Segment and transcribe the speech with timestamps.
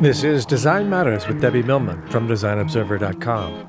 [0.00, 3.68] This is Design Matters with Debbie Millman from DesignObserver.com.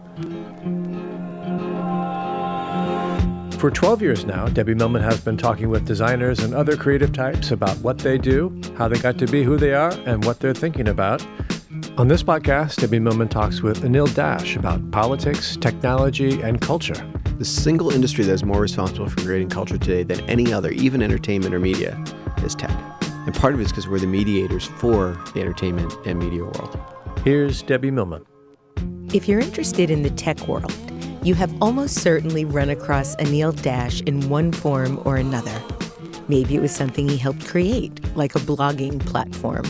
[3.58, 7.52] For 12 years now, Debbie Millman has been talking with designers and other creative types
[7.52, 10.54] about what they do, how they got to be who they are, and what they're
[10.54, 11.22] thinking about.
[11.98, 16.96] On this podcast, Debbie Millman talks with Anil Dash about politics, technology, and culture.
[17.40, 21.02] The single industry that is more responsible for creating culture today than any other, even
[21.02, 22.02] entertainment or media,
[22.44, 23.01] is tech.
[23.26, 26.80] And part of it is because we're the mediators for the entertainment and media world.
[27.24, 28.26] Here's Debbie Millman.
[29.14, 30.74] If you're interested in the tech world,
[31.24, 35.62] you have almost certainly run across Anil Dash in one form or another.
[36.28, 39.66] Maybe it was something he helped create, like a blogging platform.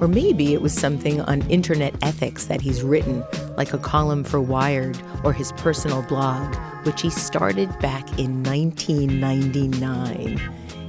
[0.00, 3.24] Or maybe it was something on internet ethics that he's written,
[3.56, 6.54] like a column for Wired or his personal blog,
[6.84, 10.40] which he started back in 1999.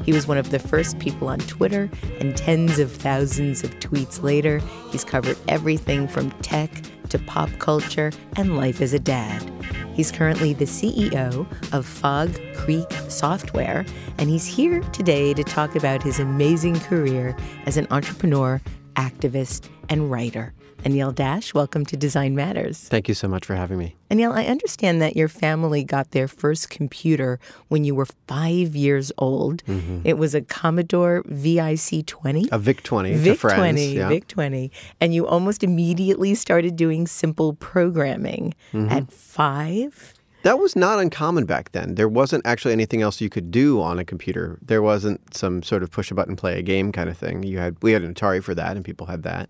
[0.03, 4.23] He was one of the first people on Twitter, and tens of thousands of tweets
[4.23, 4.59] later,
[4.91, 6.71] he's covered everything from tech
[7.09, 9.51] to pop culture and life as a dad.
[9.93, 13.85] He's currently the CEO of Fog Creek Software,
[14.17, 18.61] and he's here today to talk about his amazing career as an entrepreneur,
[18.95, 20.53] activist, and writer.
[20.83, 22.87] Anil Dash, welcome to Design Matters.
[22.87, 23.95] Thank you so much for having me.
[24.11, 29.11] Anil, I understand that your family got their first computer when you were five years
[29.17, 29.63] old.
[29.65, 30.01] Mm-hmm.
[30.05, 32.49] It was a Commodore VIC 20.
[32.51, 33.15] A VIC 20.
[33.15, 33.95] VIC 20.
[33.95, 34.09] Yeah.
[34.09, 34.71] VIC 20.
[35.01, 38.89] And you almost immediately started doing simple programming mm-hmm.
[38.89, 40.13] at five.
[40.43, 41.95] That was not uncommon back then.
[41.95, 44.59] There wasn't actually anything else you could do on a computer.
[44.61, 47.43] There wasn't some sort of push a button, play a game kind of thing.
[47.43, 49.49] You had we had an Atari for that, and people had that.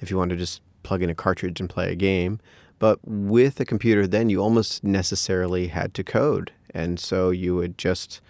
[0.00, 2.40] If you wanted to just plug in a cartridge and play a game.
[2.78, 6.52] But with a computer, then you almost necessarily had to code.
[6.70, 8.22] And so you would just,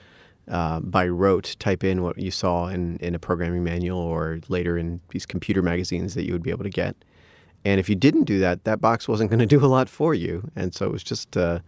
[0.50, 4.76] uh, by rote, type in what you saw in, in a programming manual or later
[4.76, 6.96] in these computer magazines that you would be able to get.
[7.64, 10.12] And if you didn't do that, that box wasn't going to do a lot for
[10.12, 10.50] you.
[10.56, 11.60] And so it was just uh,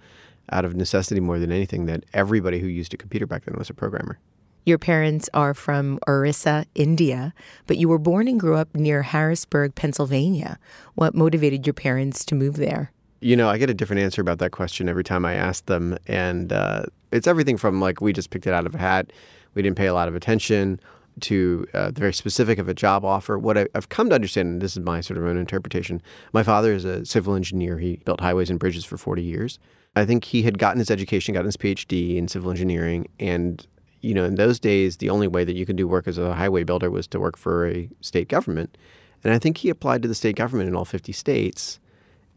[0.50, 3.70] out of necessity more than anything that everybody who used a computer back then was
[3.70, 4.18] a programmer.
[4.64, 7.32] Your parents are from Orissa, India,
[7.66, 10.58] but you were born and grew up near Harrisburg, Pennsylvania.
[10.94, 12.92] What motivated your parents to move there?
[13.20, 15.98] You know, I get a different answer about that question every time I ask them.
[16.06, 19.12] And uh, it's everything from like, we just picked it out of a hat,
[19.54, 20.80] we didn't pay a lot of attention,
[21.20, 23.38] to uh, the very specific of a job offer.
[23.38, 26.00] What I, have come to understand, and this is my sort of own interpretation,
[26.32, 27.78] my father is a civil engineer.
[27.78, 29.58] He built highways and bridges for 40 years.
[29.96, 33.66] I think he had gotten his education, gotten his PhD in civil engineering, and
[34.00, 36.34] you know, in those days, the only way that you could do work as a
[36.34, 38.76] highway builder was to work for a state government.
[39.22, 41.78] And I think he applied to the state government in all 50 states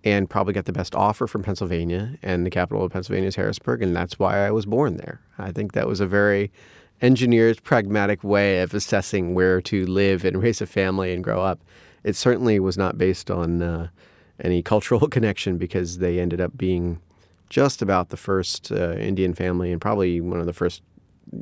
[0.03, 3.81] and probably got the best offer from Pennsylvania, and the capital of Pennsylvania is Harrisburg,
[3.81, 5.21] and that's why I was born there.
[5.37, 6.51] I think that was a very
[7.01, 11.61] engineered, pragmatic way of assessing where to live and raise a family and grow up.
[12.03, 13.87] It certainly was not based on uh,
[14.41, 16.99] any cultural connection because they ended up being
[17.49, 20.81] just about the first uh, Indian family and probably one of the first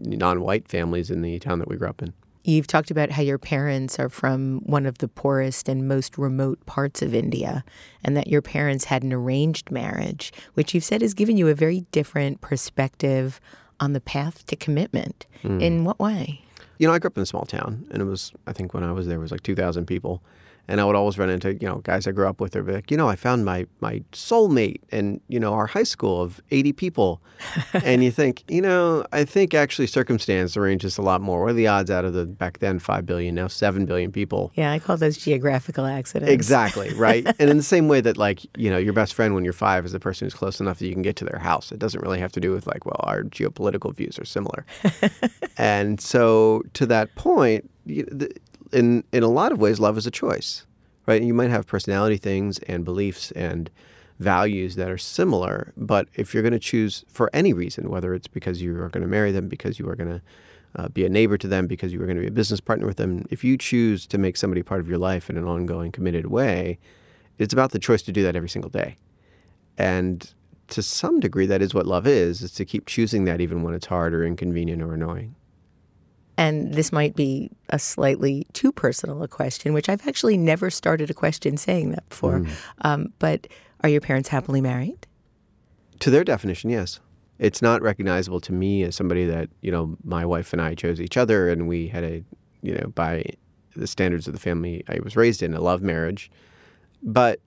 [0.04, 2.14] non-white families in the town that we grew up in.
[2.44, 6.66] You've talked about how your parents are from one of the poorest and most remote
[6.66, 7.64] parts of India,
[8.04, 11.54] and that your parents had an arranged marriage, which you've said has given you a
[11.54, 13.40] very different perspective
[13.80, 15.28] on the path to commitment.
[15.44, 15.62] Mm.
[15.62, 16.42] In what way?
[16.80, 18.84] You know, I grew up in a small town, and it was, I think when
[18.84, 20.24] I was there, it was like 2,000 people
[20.68, 22.54] and I would always run into you know guys I grew up with.
[22.54, 26.22] They're like, you know, I found my my soulmate, and you know, our high school
[26.22, 27.22] of eighty people,
[27.74, 31.42] and you think, you know, I think actually circumstance arranges a lot more.
[31.42, 34.52] What are the odds out of the back then five billion, now seven billion people?
[34.56, 36.32] Yeah, I call those geographical accidents.
[36.32, 39.44] Exactly right, and in the same way that like you know your best friend when
[39.44, 41.72] you're five is the person who's close enough that you can get to their house.
[41.72, 44.66] It doesn't really have to do with like well our geopolitical views are similar,
[45.58, 47.70] and so to that point.
[47.84, 48.36] You know, the,
[48.72, 50.66] in in a lot of ways, love is a choice,
[51.06, 51.22] right?
[51.22, 53.70] You might have personality things and beliefs and
[54.20, 58.28] values that are similar, but if you're going to choose for any reason, whether it's
[58.28, 60.22] because you are going to marry them, because you are going to
[60.76, 62.86] uh, be a neighbor to them, because you are going to be a business partner
[62.86, 65.92] with them, if you choose to make somebody part of your life in an ongoing,
[65.92, 66.78] committed way,
[67.40, 68.98] it's about the choice to do that every single day.
[69.78, 70.32] And
[70.68, 73.74] to some degree, that is what love is: is to keep choosing that even when
[73.74, 75.36] it's hard or inconvenient or annoying.
[76.38, 81.10] And this might be a slightly too personal a question, which I've actually never started
[81.10, 82.40] a question saying that before.
[82.40, 82.50] Mm.
[82.82, 83.48] Um, but
[83.84, 85.08] are your parents happily married?
[86.00, 87.00] To their definition, yes.
[87.38, 91.02] It's not recognizable to me as somebody that, you know, my wife and I chose
[91.02, 92.24] each other and we had a,
[92.62, 93.24] you know, by
[93.76, 96.32] the standards of the family I was raised in, a love marriage.
[97.04, 97.40] But,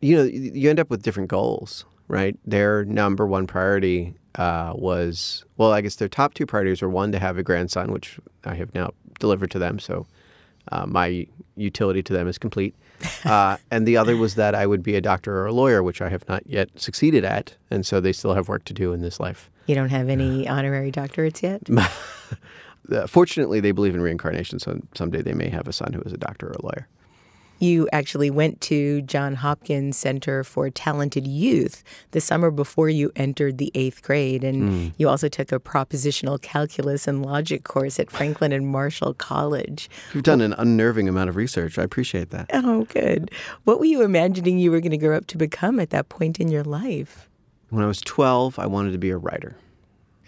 [0.00, 2.36] you know, you end up with different goals, right?
[2.44, 7.12] Their number one priority uh, was well, I guess their top two priorities were one
[7.12, 8.90] to have a grandson, which I have now
[9.20, 9.78] delivered to them.
[9.78, 10.06] So
[10.72, 11.26] uh, my
[11.56, 12.74] utility to them is complete.
[13.24, 16.00] Uh, and the other was that I would be a doctor or a lawyer, which
[16.00, 19.00] I have not yet succeeded at, and so they still have work to do in
[19.00, 19.50] this life.
[19.66, 21.68] You don't have any honorary doctorates yet?
[22.92, 26.12] Uh, fortunately, they believe in reincarnation, so someday they may have a son who is
[26.12, 26.86] a doctor or a lawyer.
[27.64, 33.56] You actually went to John Hopkins Center for Talented Youth the summer before you entered
[33.56, 34.44] the eighth grade.
[34.44, 34.88] And hmm.
[34.98, 39.88] you also took a propositional calculus and logic course at Franklin and Marshall College.
[40.12, 41.78] You've done an unnerving amount of research.
[41.78, 42.50] I appreciate that.
[42.52, 43.30] Oh, good.
[43.64, 46.40] What were you imagining you were going to grow up to become at that point
[46.40, 47.30] in your life?
[47.70, 49.56] When I was 12, I wanted to be a writer.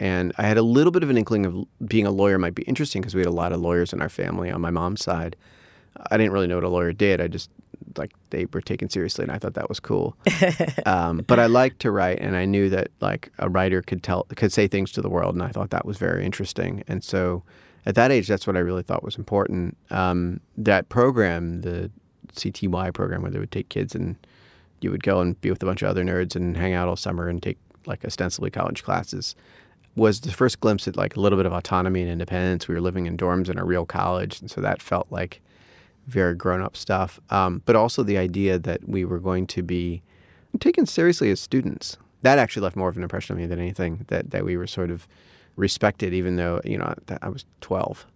[0.00, 2.62] And I had a little bit of an inkling of being a lawyer might be
[2.62, 5.36] interesting because we had a lot of lawyers in our family on my mom's side.
[6.10, 7.20] I didn't really know what a lawyer did.
[7.20, 7.50] I just
[7.96, 10.16] like they were taken seriously, and I thought that was cool.
[10.86, 14.24] um, but I liked to write, and I knew that like a writer could tell
[14.36, 16.84] could say things to the world, and I thought that was very interesting.
[16.88, 17.42] And so,
[17.84, 19.76] at that age, that's what I really thought was important.
[19.90, 21.90] Um, that program, the
[22.32, 24.16] CTY program, where they would take kids and
[24.80, 26.96] you would go and be with a bunch of other nerds and hang out all
[26.96, 29.34] summer and take like ostensibly college classes
[29.94, 32.68] was the first glimpse at like a little bit of autonomy and independence.
[32.68, 35.40] We were living in dorms in a real college, and so that felt like
[36.06, 37.20] very grown up stuff.
[37.30, 40.02] Um, but also the idea that we were going to be
[40.60, 41.98] taken seriously as students.
[42.22, 44.04] That actually left more of an impression on me than anything.
[44.08, 45.06] That that we were sort of
[45.56, 48.06] respected, even though you know I was twelve.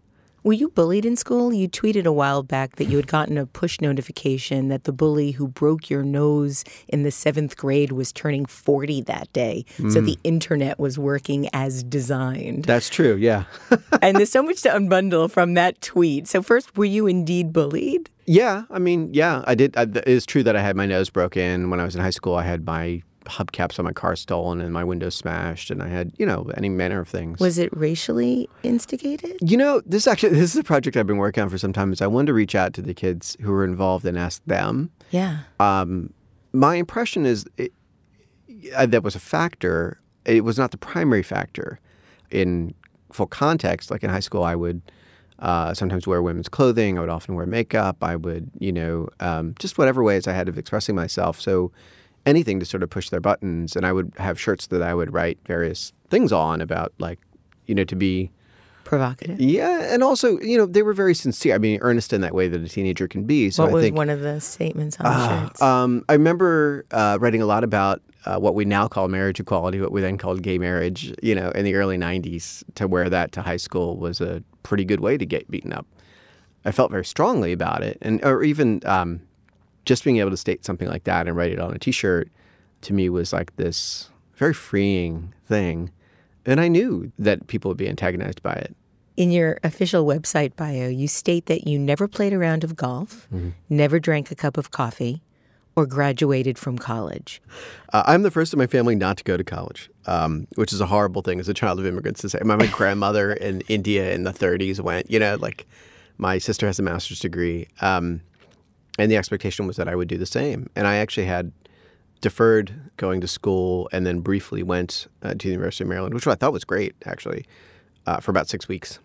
[0.43, 1.53] Were you bullied in school?
[1.53, 5.33] You tweeted a while back that you had gotten a push notification that the bully
[5.33, 9.67] who broke your nose in the seventh grade was turning 40 that day.
[9.77, 10.07] So mm.
[10.07, 12.65] the internet was working as designed.
[12.65, 13.17] That's true.
[13.17, 13.45] Yeah.
[14.03, 16.27] and there's so much to unbundle from that tweet.
[16.27, 18.09] So, first, were you indeed bullied?
[18.27, 18.63] yeah.
[18.71, 19.43] I mean, yeah.
[19.47, 19.77] I did.
[19.77, 22.11] I, it is true that I had my nose broken when I was in high
[22.11, 22.37] school.
[22.37, 26.13] I had my hubcaps on my car stolen and my windows smashed, and I had
[26.19, 27.41] you know any manner of things.
[27.41, 29.37] Was it racially instigated?
[29.41, 31.93] You know, this actually this is a project I've been working on for some time.
[31.93, 34.91] Is I wanted to reach out to the kids who were involved and ask them.
[35.11, 35.41] Yeah.
[35.59, 36.13] Um,
[36.53, 37.73] my impression is it,
[38.77, 40.01] uh, that was a factor.
[40.25, 41.81] It was not the primary factor.
[42.31, 42.75] In
[43.13, 44.83] full context, like in high school, I would
[45.41, 46.99] uh, sometimes wear women's clothing.
[46.99, 47.97] I would often wear makeup.
[48.03, 51.41] I would, you know, um, just whatever ways I had of expressing myself.
[51.41, 51.73] So
[52.27, 53.75] anything to sort of push their buttons.
[53.77, 57.19] And I would have shirts that I would write various things on about, like,
[57.67, 58.31] you know, to be
[58.85, 59.41] Provocative.
[59.41, 61.55] yeah, and also, you know, they were very sincere.
[61.55, 63.49] I mean, earnest in that way that a teenager can be.
[63.51, 65.63] So what I was think one of the statements on the Ah, shirts?
[65.63, 69.81] um, I remember uh, writing a lot about uh, what we now call marriage equality,
[69.81, 71.15] what we then called gay marriage.
[71.23, 74.85] You know, in the early '90s, to wear that to high school was a pretty
[74.85, 75.87] good way to get beaten up.
[76.65, 79.21] I felt very strongly about it, and or even um,
[79.85, 82.31] just being able to state something like that and write it on a T-shirt
[82.83, 85.91] to me was like this very freeing thing.
[86.47, 88.75] And I knew that people would be antagonized by it.
[89.17, 93.29] In your official website bio, you state that you never played a round of golf,
[93.69, 95.23] never drank a cup of coffee,
[95.77, 97.43] or graduated from college.
[97.93, 100.81] Uh, I'm the first in my family not to go to college, um, which is
[100.81, 102.39] a horrible thing as a child of immigrants to say.
[102.43, 105.67] My, my grandmother in India in the 30s went, you know, like
[106.17, 107.69] my sister has a master's degree.
[107.83, 108.23] Um,
[109.01, 110.69] and the expectation was that I would do the same.
[110.77, 111.53] And I actually had
[112.21, 116.27] deferred going to school and then briefly went uh, to the University of Maryland, which
[116.27, 117.47] I thought was great, actually,
[118.07, 118.99] uh, for about six weeks.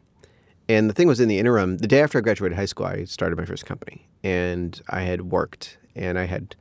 [0.67, 3.05] And the thing was, in the interim, the day after I graduated high school, I
[3.05, 6.57] started my first company, and I had worked, and I had,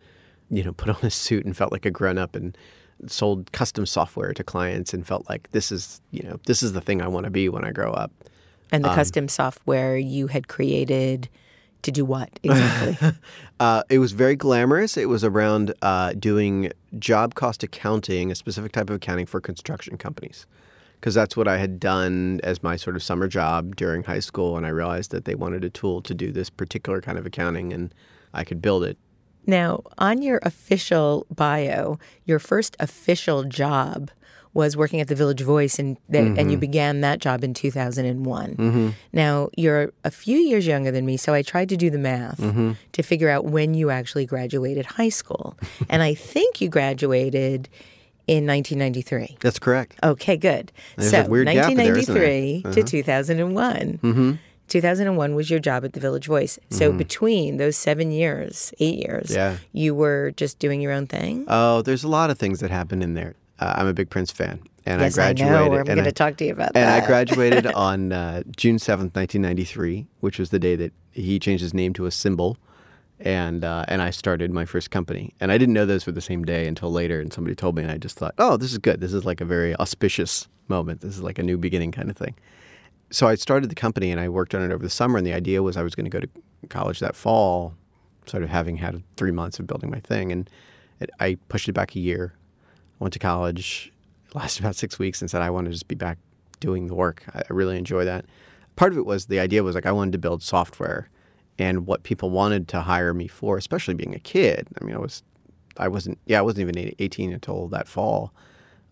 [0.49, 2.57] you know, put on a suit and felt like a grown up, and
[3.09, 6.81] sold custom software to clients, and felt like this is, you know, this is the
[6.81, 8.13] thing I want to be when I grow up.
[8.71, 11.29] And the custom software you had created
[11.85, 13.13] to do what exactly?
[13.61, 14.97] Uh, it was very glamorous.
[14.97, 19.97] It was around uh, doing job cost accounting, a specific type of accounting for construction
[19.97, 20.45] companies.
[20.99, 24.57] Because that's what I had done as my sort of summer job during high school.
[24.57, 27.73] And I realized that they wanted a tool to do this particular kind of accounting,
[27.73, 27.95] and
[28.35, 28.99] I could build it.
[29.47, 34.11] now, on your official bio, your first official job
[34.55, 38.95] was working at the Village Voice, and th- and you began that job in 2001.
[39.13, 42.39] Now, you're a few years younger than me, so I tried to do the math
[42.93, 45.57] to figure out when you actually graduated high school,
[45.91, 47.69] and I think you graduated
[48.27, 49.37] in 1993.
[49.41, 49.99] That's correct.
[50.03, 50.73] Okay, good.
[50.97, 52.25] There's so a weird gap there, isn't there?
[52.25, 52.71] Uh-huh.
[52.71, 52.83] 1993 to
[54.01, 54.39] 2001.
[54.67, 56.59] 2001 was your job at the Village Voice.
[56.71, 59.35] So between those seven years, eight years, Mm-hmm.
[59.35, 59.57] Yeah.
[59.73, 61.45] you were just doing your own thing.
[61.49, 63.35] Oh, there's a lot of things that happened in there.
[63.61, 65.53] Uh, I'm a big Prince fan, and yes, I I graduated.
[65.53, 65.65] know.
[65.73, 67.03] I'm and going I- to talk to you about And that.
[67.03, 71.73] I graduated on uh, June 7th, 1993, which was the day that he changed his
[71.75, 72.57] name to a symbol.
[73.21, 75.33] And, uh, and I started my first company.
[75.41, 77.21] And I didn't know those were the same day until later.
[77.21, 79.01] And somebody told me, and I just thought, oh, this is good.
[79.01, 81.01] This is like a very auspicious moment.
[81.01, 82.35] This is like a new beginning kind of thing.
[83.11, 85.17] so I started the company and I worked on it over the summer.
[85.17, 86.29] And the idea was I was going to go to
[86.69, 87.75] college that fall,
[88.27, 90.33] sort of having had three months of building my thing.
[90.33, 90.51] And
[90.99, 92.35] it, I pushed it back a year.
[93.05, 93.93] Went to college,
[94.35, 96.19] lasted about six weeks, and said I want to just be back
[96.59, 97.25] doing the work.
[97.35, 98.25] I, really enjoy that.
[98.77, 101.09] Part of it was the idea was like I wanted to build software,
[101.59, 104.69] and what people wanted to hire me for, especially being a kid.
[104.81, 105.23] I mean, I was,
[105.77, 108.33] I wasn't, yeah, I wasn't even 18 until that fall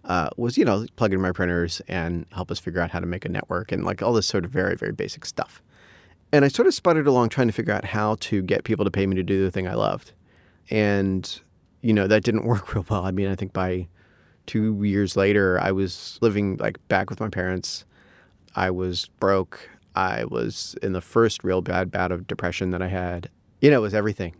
[0.04, 3.06] uh, was you know plug in my printers and help us figure out how to
[3.06, 5.62] make a network and like all this sort of very very basic stuff.
[6.34, 8.90] And I sort of sputtered along trying to figure out how to get people to
[8.90, 10.12] pay me to do the thing I loved,
[10.70, 11.40] and
[11.80, 13.04] you know that didn't work real well.
[13.04, 13.88] I mean, I think by
[14.46, 17.84] two years later, I was living like back with my parents.
[18.54, 19.70] I was broke.
[19.94, 23.28] I was in the first real bad bout of depression that I had.
[23.60, 24.34] You know, it was everything.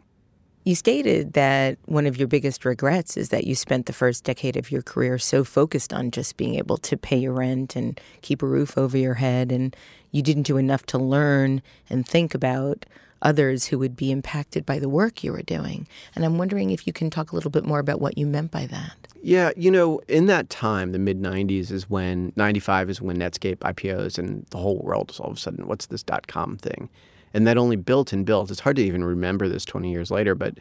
[0.64, 4.56] You stated that one of your biggest regrets is that you spent the first decade
[4.56, 8.42] of your career so focused on just being able to pay your rent and keep
[8.42, 9.75] a roof over your head, and
[10.12, 12.87] you didn't do enough to learn and think about
[13.23, 15.88] others who would be impacted by the work you were doing.
[16.14, 18.52] And I'm wondering if you can talk a little bit more about what you meant
[18.52, 19.09] by that.
[19.25, 23.59] Yeah, you know, in that time, the mid 90s is when 95 is when Netscape
[23.59, 26.88] IPOs and the whole world is all of a sudden, what's this dot com thing?
[27.35, 28.50] and that only built and built.
[28.50, 30.59] It's hard to even remember this 20 years later, but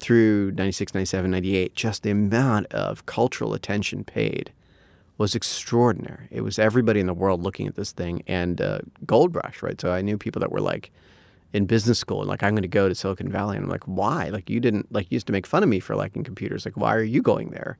[0.00, 4.52] through 96, 97, 98, just the amount of cultural attention paid
[5.18, 6.28] was extraordinary.
[6.30, 9.80] It was everybody in the world looking at this thing and uh, gold rush, right?
[9.80, 10.90] So I knew people that were like
[11.56, 13.56] in business school and like, I'm going to go to Silicon Valley.
[13.56, 14.28] And I'm like, why?
[14.28, 16.64] Like, you didn't, like, you used to make fun of me for liking computers.
[16.64, 17.78] Like, why are you going there?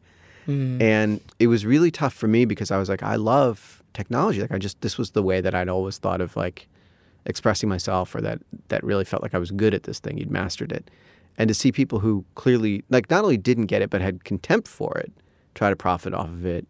[0.49, 0.81] Mm.
[0.81, 4.41] And it was really tough for me because I was like, I love technology.
[4.41, 6.69] Like, I just, this was the way that I'd always thought of like,
[7.27, 10.31] expressing myself or that that really felt like I was good at this thing, you'd
[10.31, 10.91] mastered it.
[11.37, 14.69] And to see people who clearly like not only didn't get it but had contempt
[14.69, 15.13] for it,
[15.55, 16.67] try to profit off of it.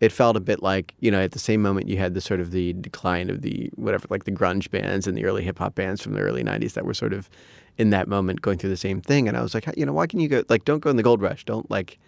[0.00, 2.40] It felt a bit like, you know, at the same moment you had the sort
[2.40, 5.74] of the decline of the whatever like the grunge bands and the early hip hop
[5.74, 7.30] bands from the early 90s that were sort of
[7.78, 9.28] in that moment going through the same thing.
[9.28, 11.02] And I was like, you know, why can you go like don't go in the
[11.02, 11.44] gold rush.
[11.44, 11.98] Don't like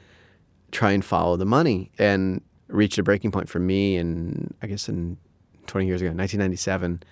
[0.73, 1.91] try and follow the money.
[1.99, 5.17] And reached a breaking point for me and I guess in
[5.69, 7.03] 20 years ago, 1997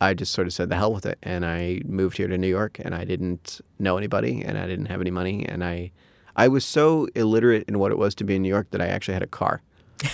[0.00, 2.48] I just sort of said the hell with it, and I moved here to New
[2.48, 5.92] York, and I didn't know anybody, and I didn't have any money, and I,
[6.36, 8.86] I was so illiterate in what it was to be in New York that I
[8.88, 9.62] actually had a car,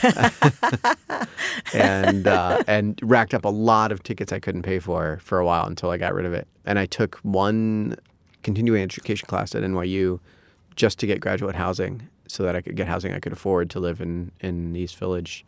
[1.75, 5.45] and uh, and racked up a lot of tickets I couldn't pay for for a
[5.45, 7.97] while until I got rid of it, and I took one
[8.43, 10.21] continuing education class at NYU
[10.77, 13.81] just to get graduate housing so that I could get housing I could afford to
[13.81, 15.45] live in in East Village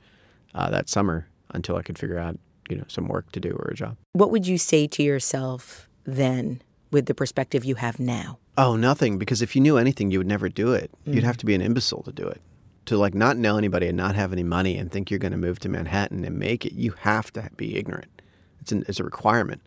[0.54, 3.68] uh, that summer until I could figure out you know some work to do or
[3.70, 3.96] a job.
[4.12, 8.38] What would you say to yourself then with the perspective you have now?
[8.56, 9.18] Oh, nothing.
[9.18, 10.90] Because if you knew anything, you would never do it.
[11.06, 11.14] Mm.
[11.14, 12.40] You'd have to be an imbecile to do it.
[12.86, 15.38] To like not know anybody and not have any money and think you're going to
[15.38, 18.22] move to Manhattan and make it, you have to be ignorant.
[18.60, 19.62] It's an, it's a requirement.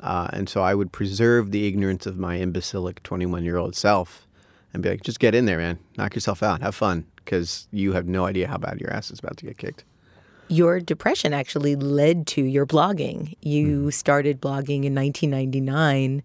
[0.00, 4.26] Uh, and so I would preserve the ignorance of my imbecilic 21 year old self
[4.72, 5.78] and be like, just get in there, man.
[5.96, 6.62] Knock yourself out.
[6.62, 9.58] Have fun because you have no idea how bad your ass is about to get
[9.58, 9.84] kicked
[10.52, 13.34] your depression actually led to your blogging.
[13.40, 13.92] You mm.
[13.92, 16.22] started blogging in 1999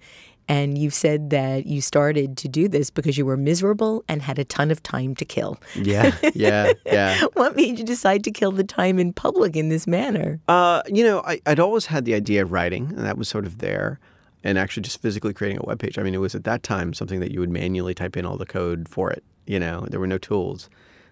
[0.47, 4.39] and you said that you started to do this because you were miserable and had
[4.39, 5.59] a ton of time to kill.
[5.75, 7.23] Yeah, yeah, yeah.
[7.33, 10.39] what made you decide to kill the time in public in this manner?
[10.47, 13.45] Uh, you know, I, would always had the idea of writing, and that was sort
[13.45, 13.99] of there,
[14.43, 15.97] and actually just physically creating a web page.
[15.97, 18.37] I mean, it was at that time something that you would manually type in all
[18.37, 19.23] the code for it.
[19.45, 20.69] You know, there were no tools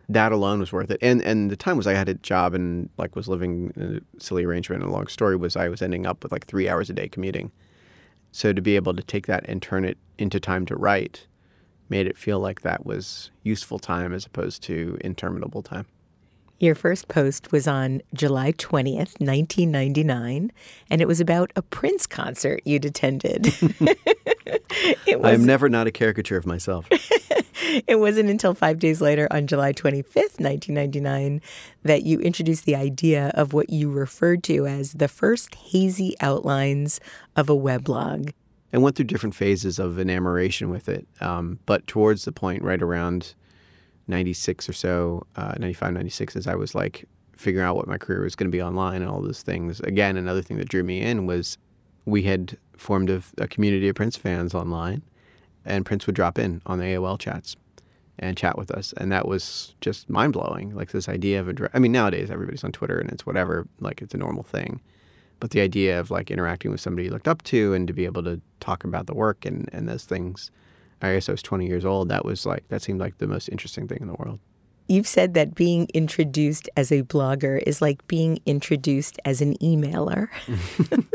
[0.09, 0.99] that alone was worth it.
[1.01, 4.21] And and the time was I had a job and like was living in a
[4.21, 4.83] silly arrangement.
[4.83, 7.07] And a long story was I was ending up with like three hours a day
[7.07, 7.51] commuting.
[8.35, 11.25] So to be able to take that and turn it into time to write
[11.87, 15.85] made it feel like that was useful time as opposed to interminable time.
[16.59, 20.51] Your first post was on July 20th, 1999,
[20.89, 23.45] and it was about a Prince concert you'd attended.
[23.79, 23.95] was...
[25.23, 26.89] I'm never not a caricature of myself.
[27.87, 31.41] it wasn't until five days later, on July 25th, 1999,
[31.83, 36.99] that you introduced the idea of what you referred to as the first hazy outlines
[37.35, 38.33] of a weblog.
[38.73, 42.81] I went through different phases of enamoration with it, um, but towards the point right
[42.81, 43.33] around
[44.07, 47.05] 96 or so, uh, 95, 96, as I was like
[47.35, 49.79] figuring out what my career was going to be online and all those things.
[49.81, 51.57] Again, another thing that drew me in was
[52.05, 55.01] we had formed a, a community of Prince fans online
[55.65, 57.55] and Prince would drop in on the AOL chats
[58.17, 60.73] and chat with us, and that was just mind blowing.
[60.75, 64.01] Like this idea of a, I mean, nowadays everybody's on Twitter and it's whatever, like
[64.01, 64.79] it's a normal thing,
[65.39, 68.05] but the idea of like interacting with somebody you looked up to and to be
[68.05, 70.51] able to talk about the work and and those things.
[71.01, 72.09] I guess I was 20 years old.
[72.09, 74.39] That was like that seemed like the most interesting thing in the world.
[74.87, 80.29] You've said that being introduced as a blogger is like being introduced as an emailer.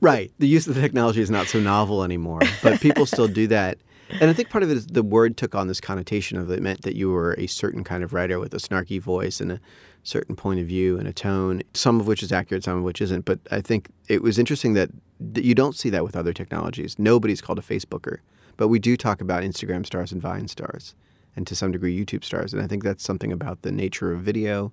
[0.00, 0.32] right.
[0.38, 3.78] The use of the technology is not so novel anymore, but people still do that.
[4.20, 6.60] And I think part of it is the word took on this connotation of it
[6.60, 9.60] meant that you were a certain kind of writer with a snarky voice and a
[10.02, 13.00] certain point of view and a tone, some of which is accurate, some of which
[13.00, 13.24] isn't.
[13.24, 14.90] But I think it was interesting that
[15.36, 16.98] you don't see that with other technologies.
[16.98, 18.18] Nobody's called a Facebooker,
[18.56, 20.96] but we do talk about Instagram stars and Vine stars,
[21.36, 22.52] and to some degree YouTube stars.
[22.52, 24.72] And I think that's something about the nature of video,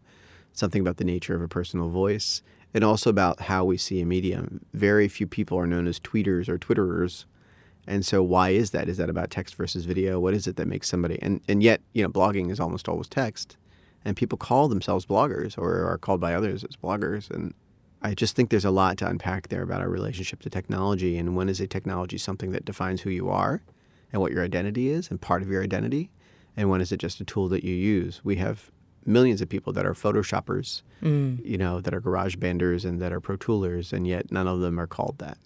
[0.53, 2.41] something about the nature of a personal voice,
[2.74, 4.65] and also about how we see a medium.
[4.74, 7.25] Very few people are known as tweeters or twitterers.
[7.88, 8.89] And so why is that?
[8.89, 10.19] Is that about text versus video?
[10.19, 13.07] What is it that makes somebody and, and yet, you know, blogging is almost always
[13.07, 13.57] text.
[14.03, 17.29] And people call themselves bloggers or are called by others as bloggers.
[17.29, 17.53] And
[18.01, 21.36] I just think there's a lot to unpack there about our relationship to technology and
[21.36, 23.62] when is a technology something that defines who you are
[24.12, 26.09] and what your identity is and part of your identity,
[26.55, 28.21] and when is it just a tool that you use?
[28.24, 28.71] We have
[29.08, 31.44] millions of people that are photoshoppers, mm.
[31.46, 34.60] you know, that are garage banders and that are pro toolers, and yet none of
[34.60, 35.38] them are called that.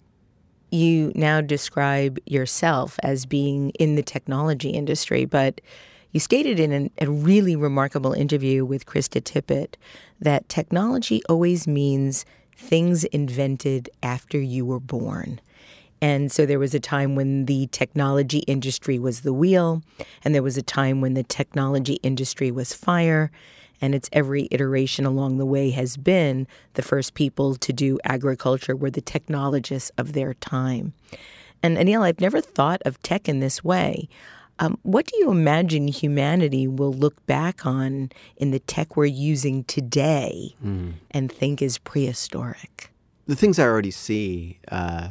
[0.70, 5.60] You now describe yourself as being in the technology industry, but
[6.12, 9.74] you stated in an, a really remarkable interview with Krista Tippett
[10.20, 12.24] that technology always means
[12.56, 15.40] things invented after you were born.
[16.02, 19.82] And so there was a time when the technology industry was the wheel,
[20.24, 23.30] and there was a time when the technology industry was fire.
[23.80, 28.76] And its every iteration along the way has been the first people to do agriculture
[28.76, 30.92] were the technologists of their time.
[31.62, 34.08] And Anil, I've never thought of tech in this way.
[34.58, 39.64] Um, what do you imagine humanity will look back on in the tech we're using
[39.64, 40.94] today mm.
[41.10, 42.90] and think is prehistoric?
[43.26, 45.08] The things I already see, uh,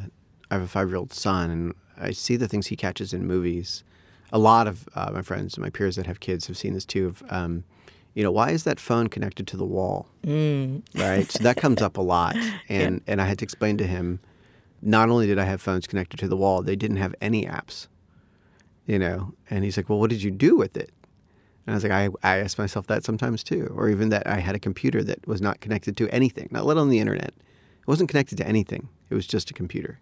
[0.52, 3.26] I have a five year old son, and I see the things he catches in
[3.26, 3.84] movies.
[4.34, 6.86] A lot of uh, my friends and my peers that have kids have seen this
[6.86, 7.08] too.
[7.08, 7.64] Of, um,
[8.14, 10.08] you know, why is that phone connected to the wall?
[10.24, 10.84] Mm.
[10.96, 11.32] Right.
[11.32, 12.36] So that comes up a lot,
[12.70, 14.20] and and I had to explain to him.
[14.84, 17.88] Not only did I have phones connected to the wall, they didn't have any apps.
[18.88, 20.92] You know, and he's like, "Well, what did you do with it?"
[21.66, 24.40] And I was like, I, I ask myself that sometimes too, or even that I
[24.40, 27.30] had a computer that was not connected to anything, not let alone the internet.
[27.30, 28.90] It wasn't connected to anything.
[29.10, 30.00] It was just a computer.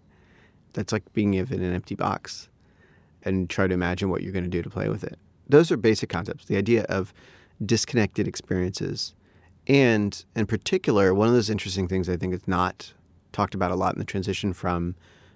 [0.73, 2.49] That's like being given an empty box
[3.23, 5.17] and try to imagine what you're going to do to play with it.
[5.47, 6.45] Those are basic concepts.
[6.45, 7.13] The idea of
[7.65, 9.13] disconnected experiences.
[9.67, 12.93] And in particular, one of those interesting things I think is not
[13.31, 14.95] talked about a lot in the transition from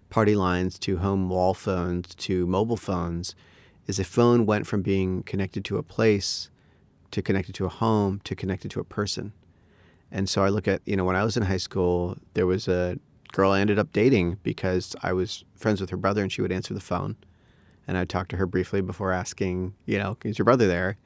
[0.09, 3.35] party lines to home wall phones to mobile phones
[3.87, 6.49] is a phone went from being connected to a place
[7.11, 9.33] to connected to a home to connected to a person.
[10.11, 12.67] And so I look at, you know, when I was in high school, there was
[12.67, 12.97] a
[13.33, 16.51] girl I ended up dating because I was friends with her brother and she would
[16.51, 17.17] answer the phone.
[17.85, 20.97] And I'd talk to her briefly before asking, you know, is your brother there?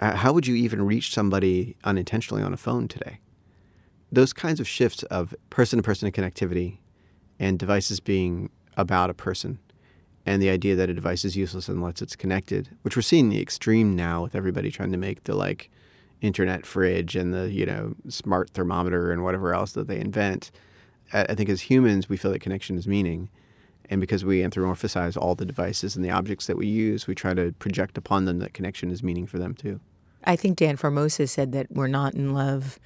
[0.00, 3.20] How would you even reach somebody unintentionally on a phone today?
[4.10, 6.78] Those kinds of shifts of person to person connectivity
[7.38, 9.60] and devices being about a person
[10.24, 13.40] and the idea that a device is useless unless it's connected, which we're seeing the
[13.40, 15.70] extreme now with everybody trying to make the like
[16.20, 20.50] internet fridge and the, you know, smart thermometer and whatever else that they invent
[21.12, 23.28] I think as humans, we feel that connection is meaning.
[23.90, 27.34] And because we anthropomorphize all the devices and the objects that we use, we try
[27.34, 29.80] to project upon them that connection is meaning for them too.
[30.24, 32.78] I think Dan Formosa said that we're not in love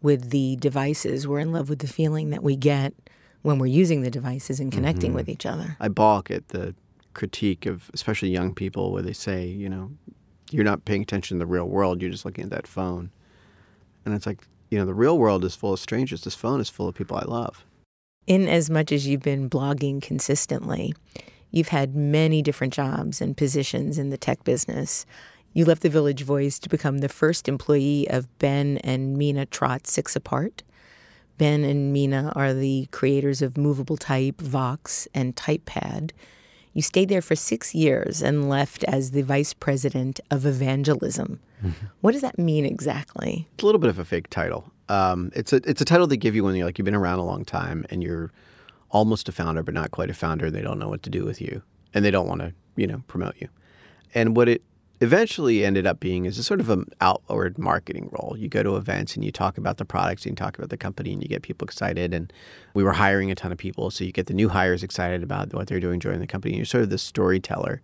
[0.00, 2.94] with the devices, we're in love with the feeling that we get
[3.42, 5.16] when we're using the devices and connecting mm-hmm.
[5.16, 5.76] with each other.
[5.80, 6.74] I balk at the
[7.14, 9.90] critique of especially young people where they say, you know,
[10.50, 13.10] you're not paying attention to the real world, you're just looking at that phone.
[14.04, 16.24] And it's like, you know, the real world is full of strangers.
[16.24, 17.64] This phone is full of people I love.
[18.26, 20.94] In as much as you've been blogging consistently,
[21.50, 25.06] you've had many different jobs and positions in the tech business.
[25.54, 29.86] You left the Village Voice to become the first employee of Ben and Mina Trott
[29.86, 30.62] Six Apart.
[31.38, 36.10] Ben and Mina are the creators of Movable Type, Vox, and TypePad.
[36.78, 41.40] You stayed there for six years and left as the vice president of evangelism.
[41.60, 41.86] Mm-hmm.
[42.02, 43.48] What does that mean exactly?
[43.54, 44.70] It's a little bit of a fake title.
[44.88, 47.18] Um, it's a it's a title they give you when you're like you've been around
[47.18, 48.30] a long time and you're
[48.90, 50.52] almost a founder but not quite a founder.
[50.52, 51.62] They don't know what to do with you
[51.94, 53.48] and they don't want to you know promote you.
[54.14, 54.62] And what it
[55.00, 58.36] eventually ended up being is a sort of an outward marketing role.
[58.36, 60.76] You go to events and you talk about the products and you talk about the
[60.76, 62.12] company and you get people excited.
[62.12, 62.32] And
[62.74, 65.54] we were hiring a ton of people, so you get the new hires excited about
[65.54, 66.52] what they're doing joining the company.
[66.52, 67.80] And you're sort of the storyteller.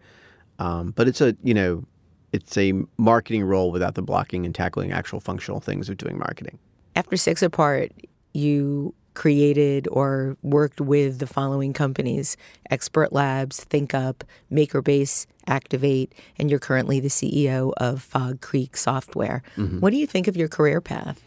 [0.59, 1.85] Um, but it's a you know
[2.33, 6.59] it's a marketing role without the blocking and tackling actual functional things of doing marketing.
[6.97, 7.93] After Six Apart,
[8.33, 12.37] you created or worked with the following companies
[12.71, 14.23] Expert Labs, ThinkUp,
[14.53, 19.43] MakerBase, Activate, and you're currently the CEO of Fog Creek Software.
[19.57, 19.81] Mm-hmm.
[19.81, 21.23] What do you think of your career path?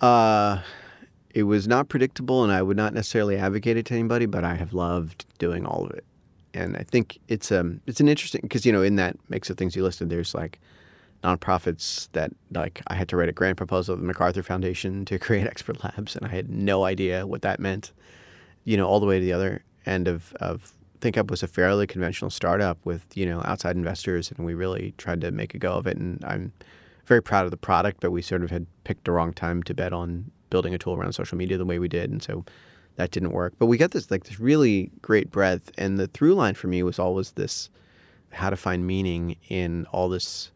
[0.00, 0.60] Uh,
[1.34, 4.54] it was not predictable, and I would not necessarily advocate it to anybody, but I
[4.54, 6.04] have loved doing all of it.
[6.52, 9.56] And I think it's um it's an interesting because you know in that mix of
[9.56, 10.58] things you listed, there's like
[11.22, 15.18] nonprofits that like I had to write a grant proposal to the MacArthur Foundation to
[15.26, 17.92] create Expert Labs, and I had no idea what that meant.
[18.64, 21.86] You know, all the way to the other end of of ThinkUp was a fairly
[21.86, 25.72] conventional startup with you know outside investors, and we really tried to make a go
[25.72, 25.96] of it.
[25.96, 26.52] And I'm
[27.06, 29.74] very proud of the product, but we sort of had picked the wrong time to
[29.74, 32.44] bet on building a tool around social media the way we did, and so
[32.96, 33.54] that didn't work.
[33.58, 36.82] But we got this like this really great breadth, and the through line for me
[36.82, 37.70] was always this:
[38.30, 40.50] how to find meaning in all this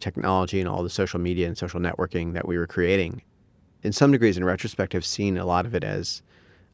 [0.00, 3.22] technology and all the social media and social networking that we were creating,
[3.82, 6.22] in some degrees, in retrospect, I've seen a lot of it as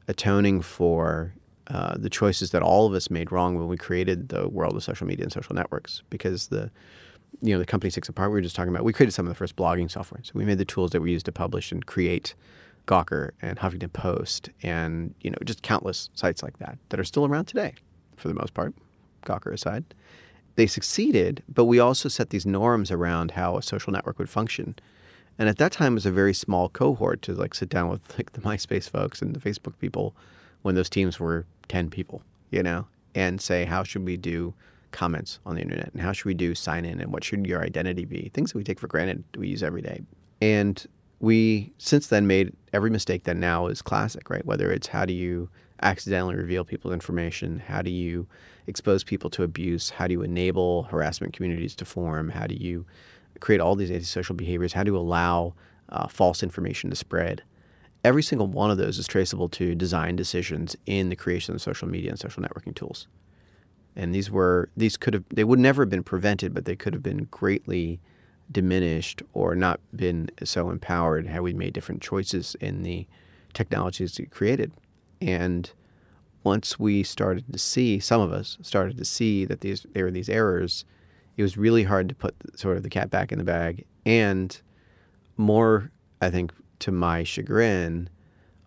[0.09, 1.35] atoning for
[1.69, 4.83] uh, the choices that all of us made wrong when we created the world of
[4.83, 6.03] social media and social networks.
[6.11, 6.71] Because the
[7.43, 9.31] you know the company Six Apart we were just talking about, we created some of
[9.31, 10.21] the first blogging software.
[10.23, 12.35] So we made the tools that we used to publish and create
[12.87, 17.27] Gawker and Huffington Post and you know just countless sites like that that are still
[17.27, 17.75] around today,
[18.17, 18.75] for the most part,
[19.25, 19.85] Gawker aside
[20.57, 24.75] they succeeded, but we also set these norms around how a social network would function.
[25.39, 28.01] And at that time, it was a very small cohort to like sit down with
[28.19, 30.15] like the MySpace folks and the Facebook people
[30.63, 34.55] when those teams were 10 people, you know, and say, how should we do
[34.93, 37.63] comments on the internet and how should we do sign in and what should your
[37.63, 38.31] identity be?
[38.33, 40.01] Things that we take for granted, we use every day.
[40.41, 40.85] And
[41.21, 44.45] we since then made every mistake that now is classic, right?
[44.45, 45.51] Whether it's how do you
[45.83, 48.27] accidentally reveal people's information, how do you
[48.67, 49.91] expose people to abuse?
[49.91, 52.31] How do you enable harassment communities to form?
[52.31, 52.87] How do you
[53.41, 54.73] create all these antisocial behaviors?
[54.73, 55.55] How do you allow
[55.89, 57.43] uh, false information to spread?
[58.05, 61.89] Every single one of those is traceable to design decisions in the creation of social
[61.89, 63.09] media and social networking tools.
[63.97, 66.93] And these were these could have they would never have been prevented, but they could
[66.93, 67.99] have been greatly
[68.53, 73.07] diminished or not been so empowered had we made different choices in the
[73.55, 74.71] technologies we created.
[75.21, 75.71] And
[76.45, 80.11] once we started to see, some of us started to see that these there were
[80.11, 80.85] these errors,
[81.37, 83.85] it was really hard to put sort of the cat back in the bag.
[84.05, 84.59] And
[85.37, 88.09] more, I think, to my chagrin,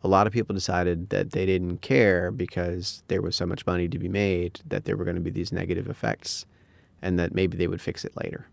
[0.04, 3.88] a lot of people decided that they didn't care because there was so much money
[3.88, 6.46] to be made that there were going to be these negative effects
[7.02, 8.48] and that maybe they would fix it later.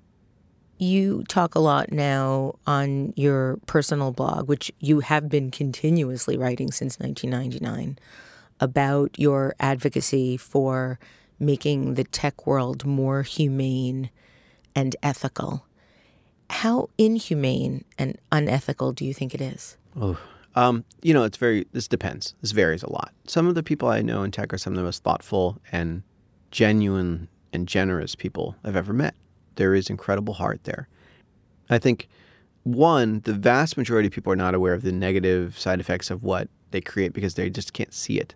[0.78, 6.70] You talk a lot now on your personal blog, which you have been continuously writing
[6.70, 7.98] since 1999
[8.60, 10.98] about your advocacy for
[11.38, 14.10] making the tech world more humane
[14.74, 15.66] and ethical.
[16.50, 19.76] How inhumane and unethical do you think it is?
[20.00, 20.18] Oh,
[20.54, 22.34] um, you know, it's very, this depends.
[22.40, 23.12] This varies a lot.
[23.26, 26.02] Some of the people I know in tech are some of the most thoughtful and
[26.50, 29.14] genuine and generous people I've ever met.
[29.56, 30.88] There is incredible heart there.
[31.68, 32.08] I think,
[32.62, 36.22] one, the vast majority of people are not aware of the negative side effects of
[36.22, 38.34] what they create because they just can't see it.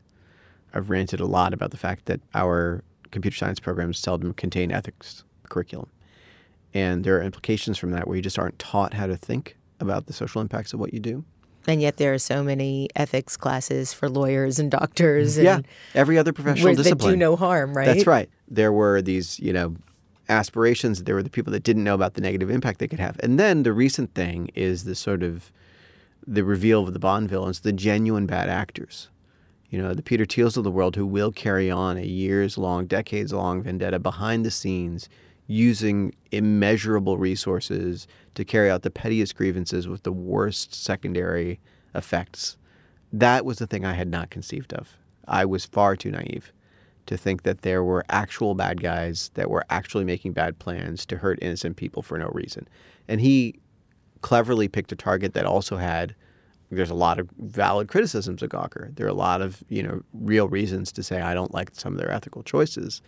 [0.73, 5.25] I've ranted a lot about the fact that our computer science programs seldom contain ethics
[5.49, 5.91] curriculum.
[6.73, 10.07] And there are implications from that where you just aren't taught how to think about
[10.07, 11.25] the social impacts of what you do.
[11.67, 15.37] And yet there are so many ethics classes for lawyers and doctors.
[15.37, 15.61] And yeah,
[15.95, 17.11] every other professional discipline.
[17.11, 17.87] That do no harm, right?
[17.87, 18.31] That's right.
[18.49, 19.77] There were these, you know,
[20.31, 21.05] aspirations.
[21.05, 23.19] There were the people that didn't know about the negative impact they could have.
[23.23, 25.53] And then the recent thing is the sort of
[26.27, 29.09] the reveal of the Bond villains, the genuine bad actors
[29.71, 32.87] you know, the Peter Thiels of the world who will carry on a years long,
[32.87, 35.09] decades long vendetta behind the scenes
[35.47, 41.61] using immeasurable resources to carry out the pettiest grievances with the worst secondary
[41.95, 42.57] effects.
[43.13, 44.97] That was the thing I had not conceived of.
[45.27, 46.53] I was far too naive
[47.07, 51.17] to think that there were actual bad guys that were actually making bad plans to
[51.17, 52.69] hurt innocent people for no reason.
[53.09, 53.59] And he
[54.21, 56.15] cleverly picked a target that also had
[56.71, 58.95] there's a lot of valid criticisms of Gawker.
[58.95, 61.95] There are a lot of you know real reasons to say I don't like some
[61.95, 63.03] of their ethical choices,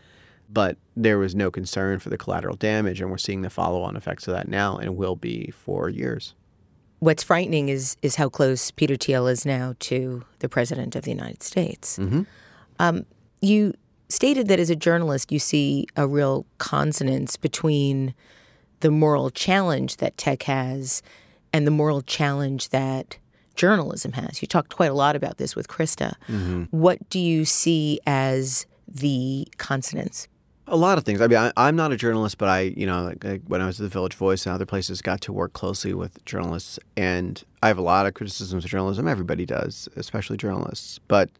[0.51, 4.27] but there was no concern for the collateral damage, and we're seeing the follow-on effects
[4.27, 6.35] of that now, and will be for years.
[6.99, 11.11] What's frightening is is how close Peter Thiel is now to the president of the
[11.11, 11.99] United States.
[11.99, 12.23] Mm-hmm.
[12.79, 13.07] Um,
[13.41, 13.75] you
[14.13, 18.15] stated that as a journalist, you see a real consonance between
[18.81, 21.03] the moral challenge that tech has
[21.53, 23.19] and the moral challenge that
[23.55, 24.43] journalism has.
[24.43, 26.15] You talked quite a lot about this with Krista.
[26.29, 26.65] Mm-hmm.
[26.71, 30.29] What do you see as the consonants?
[30.69, 31.21] A lot of things.
[31.21, 33.67] I mean, I, I'm not a journalist, but I, you know, like, like when I
[33.67, 37.43] was at the Village Voice and other places, got to work closely with journalists, and
[37.63, 39.07] I have a lot of criticisms of journalism.
[39.07, 40.99] Everybody does, especially journalists.
[41.09, 41.31] But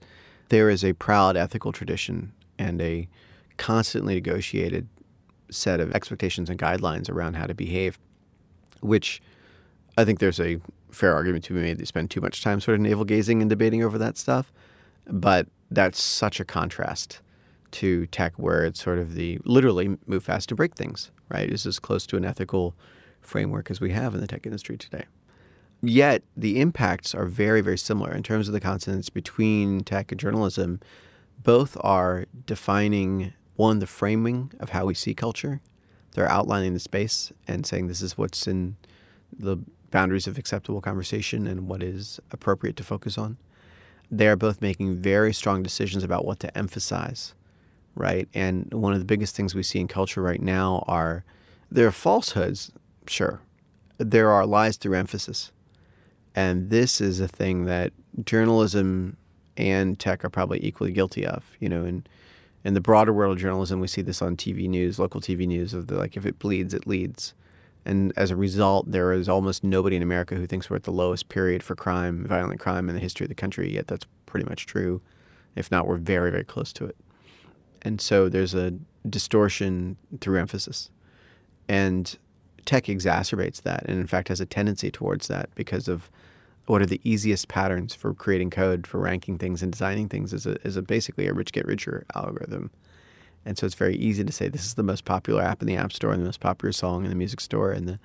[0.49, 3.09] there is a proud ethical tradition and a
[3.57, 4.89] constantly negotiated
[5.51, 7.99] set of expectations and guidelines around how to behave,
[8.81, 9.21] which
[9.97, 10.59] I think there's a
[10.91, 11.79] fair argument to be made.
[11.79, 14.53] They spend too much time sort of navel gazing and debating over that stuff,
[15.07, 17.21] but that's such a contrast
[17.73, 21.51] to tech where it's sort of the literally move fast to break things, right?
[21.51, 22.75] Is as close to an ethical
[23.21, 25.05] framework as we have in the tech industry today.
[25.81, 30.21] Yet the impacts are very, very similar in terms of the consonants between tech and
[30.21, 30.81] journalism.
[31.39, 35.61] Both are defining one, the framing of how we see culture.
[36.13, 38.77] They're outlining the space and saying this is what's in
[39.37, 39.59] the
[39.91, 43.39] boundaries of acceptable conversation and what is appropriate to focus on.
[44.11, 47.35] They are both making very strong decisions about what to emphasize
[47.95, 48.29] right?
[48.35, 51.25] And one of the biggest things we see in culture right now are
[51.71, 52.73] there are falsehoods,
[53.07, 53.41] sure.
[53.99, 55.53] There are lies through emphasis.
[56.35, 57.93] And this is a thing that
[58.25, 59.17] journalism
[59.57, 61.45] and tech are probably equally guilty of.
[61.61, 62.05] You know, in
[62.65, 65.75] in the broader world of journalism, we see this on TV news, local TV news,
[65.75, 67.35] of the like if it bleeds, it leads.
[67.85, 70.93] And as a result, there is almost nobody in America who thinks we're at the
[70.93, 73.75] lowest period for crime, violent crime in the history of the country.
[73.75, 75.03] Yet that's pretty much true.
[75.57, 76.97] If not, we're very, very close to it
[77.83, 78.73] and so there's a
[79.09, 80.91] distortion through emphasis.
[81.69, 82.17] And
[82.65, 86.11] tech exacerbates that, and in fact has a tendency towards that because of
[86.67, 90.47] what are the easiest patterns for creating code, for ranking things and designing things is
[90.47, 92.71] a, is a basically a rich get richer algorithm.
[93.45, 95.77] And so it's very easy to say this is the most popular app in the
[95.77, 97.99] App Store and the most popular song in the music store and the,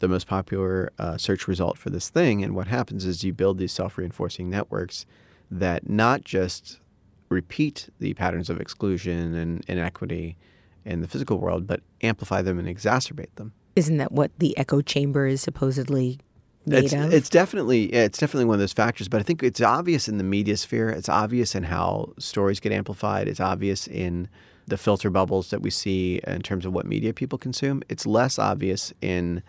[0.00, 2.42] the most popular uh, search result for this thing.
[2.42, 5.06] And what happens is you build these self reinforcing networks
[5.50, 6.80] that not just
[7.28, 10.36] repeat the patterns of exclusion and inequity
[10.84, 13.52] in the physical world, but amplify them and exacerbate them.
[13.76, 16.18] Isn't that what the echo chamber is supposedly
[16.66, 16.92] it's.
[17.06, 20.24] It's definitely it's definitely one of those factors, but I think it's obvious in the
[20.24, 20.90] media sphere.
[20.90, 23.28] It's obvious in how stories get amplified.
[23.28, 24.28] It's obvious in
[24.66, 27.82] the filter bubbles that we see in terms of what media people consume.
[27.88, 29.42] It's less obvious in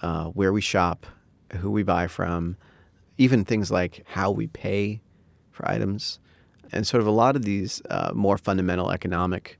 [0.00, 1.06] uh, where we shop,
[1.56, 2.56] who we buy from,
[3.18, 5.02] even things like how we pay
[5.50, 6.18] for items
[6.72, 9.58] and sort of a lot of these uh, more fundamental economic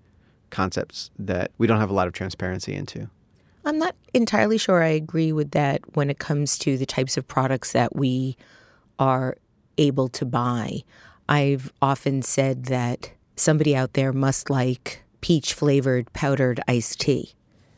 [0.50, 3.09] concepts that we don't have a lot of transparency into.
[3.64, 7.27] I'm not entirely sure I agree with that when it comes to the types of
[7.27, 8.37] products that we
[8.98, 9.37] are
[9.79, 10.83] able to buy.
[11.29, 17.35] I've often said that somebody out there must like peach flavored powdered iced tea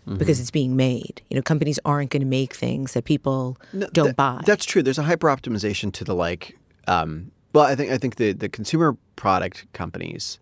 [0.06, 0.18] mm-hmm.
[0.18, 1.22] because it's being made.
[1.30, 4.42] You know, companies aren't going to make things that people no, don't that, buy.
[4.44, 4.82] That's true.
[4.82, 8.48] There's a hyper optimization to the like um, well, I think I think the, the
[8.48, 10.38] consumer product companies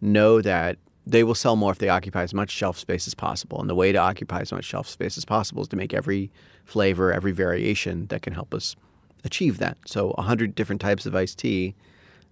[0.00, 3.60] know that they will sell more if they occupy as much shelf space as possible.
[3.60, 6.32] And the way to occupy as much shelf space as possible is to make every
[6.64, 8.74] flavor, every variation that can help us
[9.24, 9.78] achieve that.
[9.86, 11.76] So 100 different types of iced tea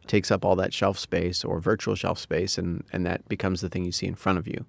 [0.09, 3.69] takes up all that shelf space or virtual shelf space, and, and that becomes the
[3.69, 4.67] thing you see in front of you.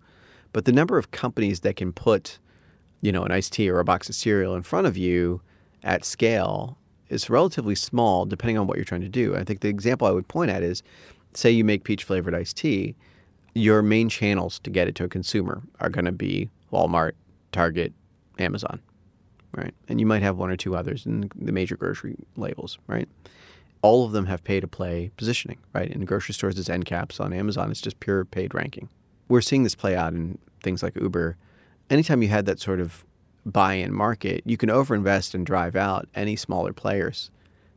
[0.54, 2.40] But the number of companies that can put,
[3.02, 5.42] you know, an iced tea or a box of cereal in front of you
[5.84, 6.78] at scale
[7.10, 9.36] is relatively small depending on what you're trying to do.
[9.36, 10.84] I think the example I would point at is
[11.34, 12.96] say you make peach flavored iced tea,
[13.56, 17.14] your main channels to get it to a consumer are going to be Walmart,
[17.52, 17.94] Target,
[18.38, 18.82] Amazon,
[19.56, 19.74] right?
[19.88, 23.08] And you might have one or two others in the major grocery labels, right?
[23.82, 25.90] All of them have pay to play positioning, right?
[25.90, 27.20] In grocery stores, it's end caps.
[27.20, 28.90] On Amazon, it's just pure paid ranking.
[29.30, 31.38] We're seeing this play out in things like Uber.
[31.90, 33.06] Anytime you had that sort of
[33.46, 37.32] buy-in market, you can overinvest and drive out any smaller players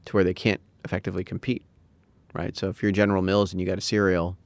[0.06, 1.62] to where they can't effectively compete,
[2.32, 2.56] right?
[2.56, 4.36] So if you're General Mills and you got a cereal,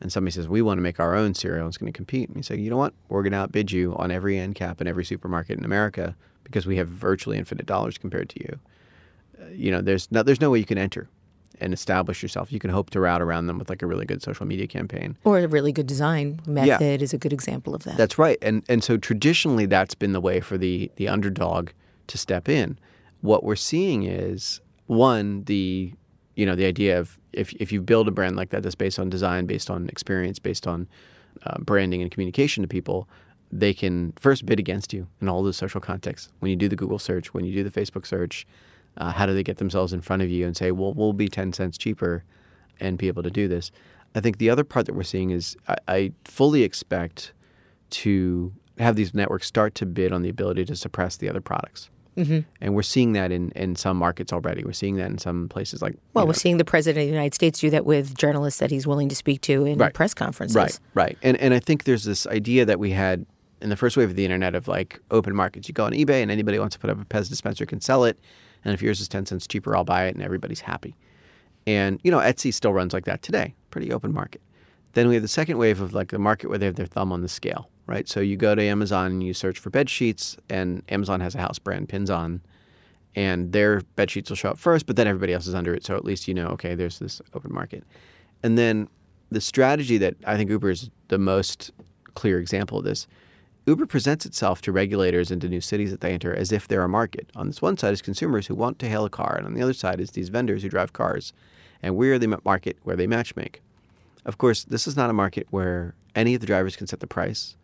[0.00, 2.28] and somebody says we want to make our own cereal, and it's going to compete,
[2.28, 4.80] and you say, you know what, we're going to outbid you on every end cap
[4.80, 8.58] in every supermarket in America because we have virtually infinite dollars compared to you.
[9.40, 11.08] Uh, you know, there's no, there's no way you can enter
[11.60, 12.52] and establish yourself.
[12.52, 15.16] You can hope to route around them with like a really good social media campaign.
[15.24, 17.04] Or a really good design method yeah.
[17.04, 17.96] is a good example of that.
[17.96, 18.38] That's right.
[18.42, 21.70] And and so traditionally that's been the way for the the underdog
[22.08, 22.78] to step in.
[23.20, 25.94] What we're seeing is one, the
[26.36, 28.98] you know, the idea of if if you build a brand like that that's based
[28.98, 30.88] on design, based on experience, based on
[31.44, 33.08] uh, branding and communication to people,
[33.50, 36.32] they can first bid against you in all those social contexts.
[36.40, 38.46] When you do the Google search, when you do the Facebook search,
[38.96, 41.28] uh, how do they get themselves in front of you and say, well, we'll be
[41.28, 42.24] 10 cents cheaper
[42.80, 43.70] and be able to do this?
[44.14, 47.32] I think the other part that we're seeing is I, I fully expect
[47.90, 51.90] to have these networks start to bid on the ability to suppress the other products.
[52.16, 52.40] Mm-hmm.
[52.60, 54.62] And we're seeing that in, in some markets already.
[54.64, 55.96] We're seeing that in some places like.
[56.14, 58.70] Well, you we're seeing the president of the United States do that with journalists that
[58.70, 59.92] he's willing to speak to in Right.
[59.92, 60.56] press conferences.
[60.56, 61.18] Right, right.
[61.22, 63.26] And and I think there's this idea that we had
[63.60, 65.68] in the first wave of the internet of like open markets.
[65.68, 68.04] You go on eBay and anybody wants to put up a Pez dispenser can sell
[68.04, 68.18] it,
[68.64, 70.96] and if yours is ten cents cheaper, I'll buy it, and everybody's happy.
[71.66, 74.40] And you know, Etsy still runs like that today, pretty open market.
[74.92, 77.10] Then we have the second wave of like the market where they have their thumb
[77.10, 78.08] on the scale, right?
[78.08, 81.38] So you go to Amazon and you search for bed sheets, and Amazon has a
[81.38, 82.40] house brand Pinzon,
[83.14, 85.84] and their bed sheets will show up first, but then everybody else is under it.
[85.84, 87.84] So at least you know, okay, there's this open market.
[88.42, 88.88] And then
[89.30, 91.72] the strategy that I think Uber is the most
[92.14, 93.06] clear example of this.
[93.66, 96.84] Uber presents itself to regulators and to new cities that they enter as if they're
[96.84, 97.30] a market.
[97.34, 99.62] On this one side is consumers who want to hail a car, and on the
[99.62, 101.32] other side is these vendors who drive cars.
[101.82, 103.56] And we're the market where they matchmake.
[104.24, 107.06] Of course, this is not a market where any of the drivers can set the
[107.06, 107.56] price,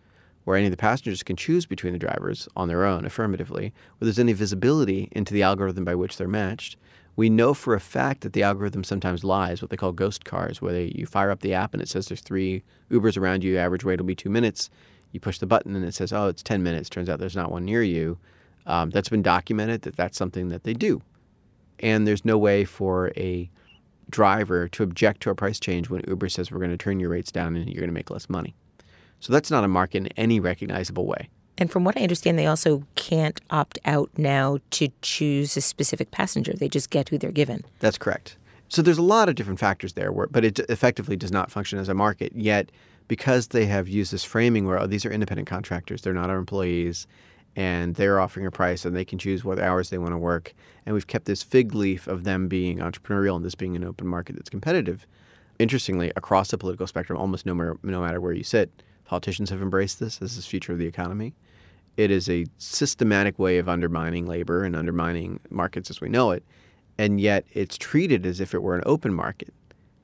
[0.45, 4.07] where any of the passengers can choose between the drivers on their own affirmatively, where
[4.07, 6.77] there's any visibility into the algorithm by which they're matched.
[7.17, 10.63] We know for a fact that the algorithm sometimes lies, what they call ghost cars,
[10.63, 13.59] where they, you fire up the app and it says there's three Ubers around you,
[13.59, 14.71] average wait will be two minutes.
[15.13, 16.89] You push the button and it says, oh, it's 10 minutes.
[16.89, 18.19] Turns out there's not one near you.
[18.67, 21.03] Um, that's been documented that that's something that they do.
[21.81, 23.51] And there's no way for a
[24.09, 27.11] driver to object to a price change when Uber says we're going to turn your
[27.11, 28.55] rates down and you're going to make less money.
[29.21, 31.29] So that's not a market in any recognizable way.
[31.59, 36.11] And from what I understand, they also can't opt out now to choose a specific
[36.11, 36.55] passenger.
[36.55, 37.65] They just get who they're given.
[37.81, 38.37] That's correct.
[38.69, 41.79] So there's a lot of different factors there, where, but it effectively does not function
[41.79, 42.33] as a market.
[42.35, 42.71] Yet,
[43.09, 46.39] because they have used this framing where oh, these are independent contractors, they're not our
[46.39, 47.07] employees,
[47.57, 50.55] and they're offering a price and they can choose what hours they want to work,
[50.87, 54.07] and we've kept this fig leaf of them being entrepreneurial and this being an open
[54.07, 55.07] market that's competitive.
[55.59, 59.99] Interestingly, across the political spectrum, almost no, no matter where you sit, politicians have embraced
[59.99, 61.35] this as this future of the economy.
[61.97, 66.45] It is a systematic way of undermining labor and undermining markets as we know it,
[66.97, 69.53] and yet it's treated as if it were an open market.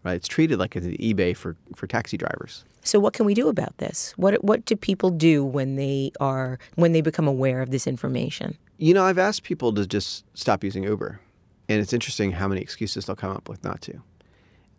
[0.03, 0.15] Right?
[0.15, 2.65] It's treated like an eBay for, for taxi drivers.
[2.83, 4.13] So what can we do about this?
[4.17, 8.59] What what do people do when they are when they become aware of this information?
[8.77, 11.21] You know, I've asked people to just stop using Uber,
[11.69, 14.03] and it's interesting how many excuses they'll come up with not to.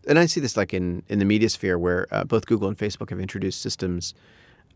[0.08, 2.78] And I see this like in, in the media sphere where uh, both Google and
[2.78, 4.14] Facebook have introduced systems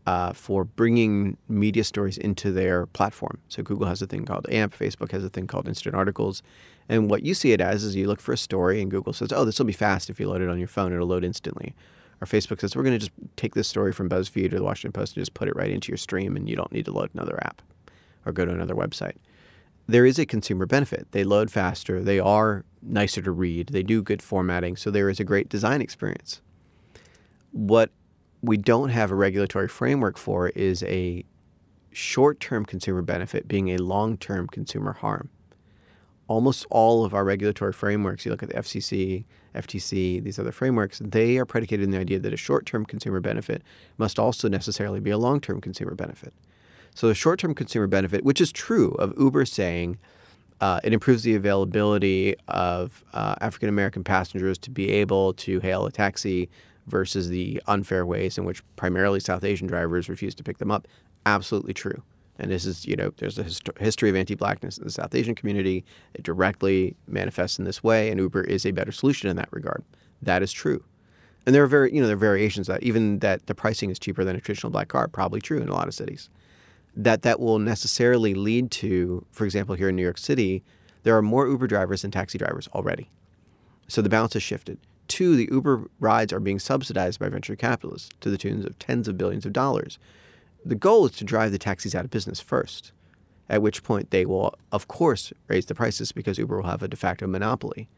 [0.06, 3.38] uh, for bringing media stories into their platform.
[3.48, 6.42] So Google has a thing called AMP, Facebook has a thing called Instant Articles.
[6.88, 9.32] And what you see it as is you look for a story, and Google says,
[9.32, 11.74] oh, this will be fast if you load it on your phone, it'll load instantly.
[12.20, 14.92] Or Facebook says, we're going to just take this story from BuzzFeed or the Washington
[14.92, 17.10] Post and just put it right into your stream, and you don't need to load
[17.14, 17.62] another app
[18.26, 19.16] or go to another website.
[19.86, 21.08] There is a consumer benefit.
[21.10, 25.20] They load faster, they are nicer to read, they do good formatting, so there is
[25.20, 26.40] a great design experience.
[27.50, 27.90] What
[28.40, 31.24] we don't have a regulatory framework for is a
[31.92, 35.30] short term consumer benefit being a long term consumer harm.
[36.28, 41.00] Almost all of our regulatory frameworks, you look at the FCC, FTC, these other frameworks,
[41.04, 43.62] they are predicated on the idea that a short term consumer benefit
[43.98, 46.32] must also necessarily be a long term consumer benefit.
[46.94, 49.98] So the short term consumer benefit, which is true of Uber saying
[50.60, 55.86] uh, it improves the availability of uh, African American passengers to be able to hail
[55.86, 56.48] a taxi
[56.86, 60.86] versus the unfair ways in which primarily South Asian drivers refuse to pick them up.
[61.26, 62.02] Absolutely true.
[62.38, 65.14] And this is, you know, there's a hist- history of anti blackness in the South
[65.14, 65.84] Asian community.
[66.14, 69.84] It directly manifests in this way, and Uber is a better solution in that regard.
[70.20, 70.82] That is true.
[71.44, 73.98] And there are very, you know, there are variations that even that the pricing is
[73.98, 76.30] cheaper than a traditional black car, probably true in a lot of cities.
[76.94, 80.62] That that will necessarily lead to, for example, here in New York City,
[81.02, 83.10] there are more Uber drivers than taxi drivers already.
[83.88, 84.78] So the balance has shifted.
[85.08, 89.08] Two, the Uber rides are being subsidized by venture capitalists to the tunes of tens
[89.08, 89.98] of billions of dollars.
[90.64, 92.92] The goal is to drive the taxis out of business first,
[93.48, 96.88] at which point they will, of course, raise the prices because Uber will have a
[96.88, 97.88] de facto monopoly.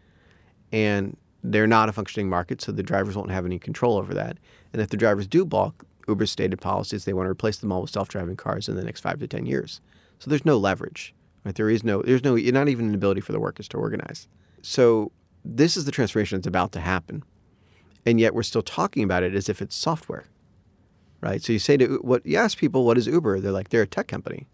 [0.73, 4.39] And they're not a functioning market, so the drivers won't have any control over that.
[4.73, 7.73] And if the drivers do balk, Uber's stated policy is they want to replace them
[7.73, 9.81] all with self-driving cars in the next five to ten years.
[10.19, 11.14] So there's no leverage.
[11.45, 11.55] Right?
[11.55, 14.29] There is no, there's no, not even an ability for the workers to organize.
[14.62, 15.12] So
[15.45, 17.23] this is the transformation that's about to happen,
[18.07, 20.25] and yet we're still talking about it as if it's software,
[21.21, 21.43] right?
[21.43, 23.40] So you say to what you ask people, what is Uber?
[23.40, 24.49] They're like they're a tech company.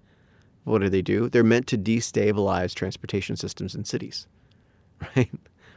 [0.64, 1.28] What do they do?
[1.28, 4.26] They're meant to destabilize transportation systems in cities,
[5.16, 5.30] right?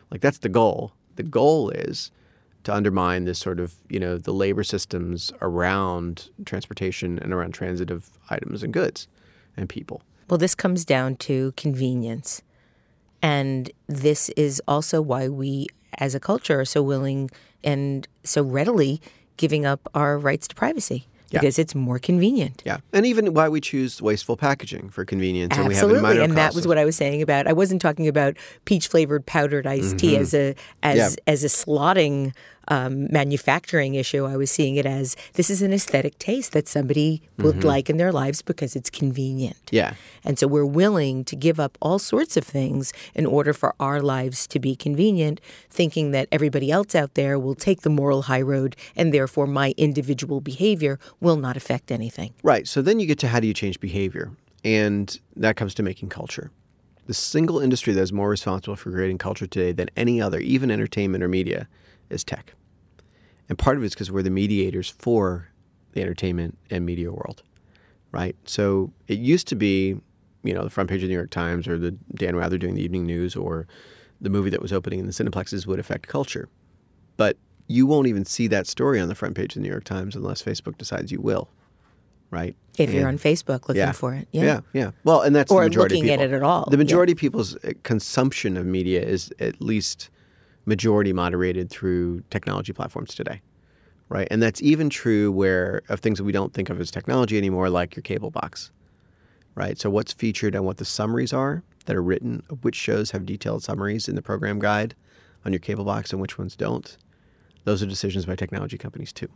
[0.09, 0.93] Like that's the goal.
[1.15, 2.11] The goal is
[2.63, 7.91] to undermine this sort of you know the labor systems around transportation and around transit
[7.91, 9.07] of items and goods
[9.57, 10.01] and people.
[10.29, 12.41] Well, this comes down to convenience.
[13.21, 17.29] And this is also why we, as a culture, are so willing
[17.63, 19.01] and so readily
[19.37, 21.07] giving up our rights to privacy.
[21.33, 21.39] Yeah.
[21.39, 22.61] because it's more convenient.
[22.65, 26.21] Yeah, and even why we choose wasteful packaging for convenience, and we have Absolutely, minor
[26.21, 27.47] and that was what I was saying about.
[27.47, 31.15] I wasn't talking about peach flavored powdered iced tea as a as Mm-hmm.
[31.27, 31.33] Yeah.
[31.33, 32.33] as a slotting
[32.67, 34.25] um, manufacturing issue.
[34.25, 37.67] I was seeing it as this is an aesthetic taste that somebody would Mm-hmm.
[37.67, 39.57] like in their lives because it's convenient.
[39.71, 39.93] Yeah,
[40.23, 44.01] And so we're willing to give up all sorts of things in order for our
[44.01, 45.39] lives to be convenient,
[45.69, 49.73] thinking that everybody else out there will take the moral high road and therefore my
[49.77, 52.33] individual behavior will not affect anything.
[52.43, 52.67] right.
[52.67, 54.31] So then you get to how do you change behavior,
[54.63, 56.49] and that comes to making culture.
[57.05, 60.71] The single industry that is more responsible for creating culture today than any other, even
[60.71, 61.67] entertainment or media,
[62.13, 62.53] is tech.
[63.49, 65.49] And part of it is because we're the mediators for
[65.93, 67.43] the entertainment and media world,
[68.11, 68.35] right?
[68.45, 69.97] So it used to be,
[70.43, 72.75] you know, the front page of the New York Times or the Dan Rather doing
[72.75, 73.67] the evening news or
[74.21, 76.47] the movie that was opening in the Cineplexes would affect culture.
[77.17, 77.37] But
[77.67, 80.15] you won't even see that story on the front page of the New York Times
[80.15, 81.49] unless Facebook decides you will,
[82.31, 82.55] right?
[82.77, 83.91] If you're on Facebook looking yeah.
[83.91, 84.27] for it.
[84.31, 84.59] yeah, yeah.
[84.73, 84.91] yeah.
[85.03, 86.77] Well, and that's Or the majority looking at it at all, The yeah.
[86.77, 90.09] majority of people's uh, consumption of media is at least
[90.65, 93.41] majority moderated through technology platforms today,
[94.09, 94.27] right?
[94.31, 97.69] And that's even true where of things that we don't think of as technology anymore,
[97.69, 98.71] like your cable box,
[99.55, 99.77] right?
[99.79, 103.63] So what's featured and what the summaries are that are written, which shows have detailed
[103.63, 104.95] summaries in the program guide
[105.45, 106.97] on your cable box and which ones don't.
[107.65, 109.29] Those are decisions by technology companies too,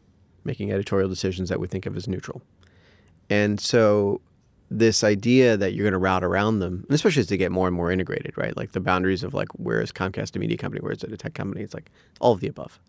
[0.43, 2.41] making editorial decisions that we think of as neutral.
[3.29, 4.21] And so
[4.69, 7.67] this idea that you're going to route around them, and especially as they get more
[7.67, 8.55] and more integrated, right?
[8.57, 11.17] Like the boundaries of like where is Comcast a media company, where is it a
[11.17, 11.61] tech company?
[11.61, 11.89] It's like
[12.19, 12.79] all of the above.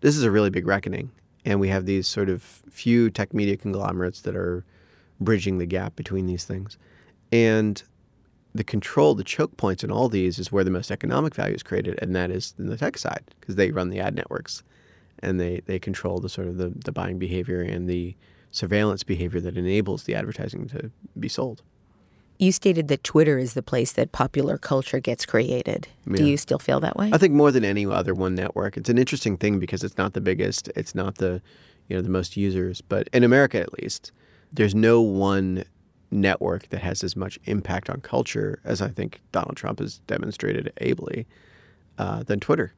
[0.00, 1.10] This is a really big reckoning,
[1.44, 4.64] and we have these sort of few tech media conglomerates that are
[5.20, 6.76] bridging the gap between these things,
[7.32, 7.82] and
[8.54, 11.62] the control, the choke points in all these is where the most economic value is
[11.62, 14.62] created, and that is in the tech side because they run the ad networks,
[15.20, 18.14] and they they control the sort of the, the buying behavior and the
[18.50, 21.62] surveillance behavior that enables the advertising to be sold.
[22.38, 25.88] You stated that Twitter is the place that popular culture gets created.
[26.10, 27.10] Do you still feel that way?
[27.12, 28.76] I think more than any other one network.
[28.76, 31.42] It's an interesting thing because it's not the biggest, it's not the
[31.88, 34.12] you know the most users, but in America at least,
[34.52, 35.64] there's no one
[36.10, 40.72] network that has as much impact on culture as I think Donald Trump has demonstrated
[40.80, 41.26] ably
[41.98, 42.72] uh, than Twitter.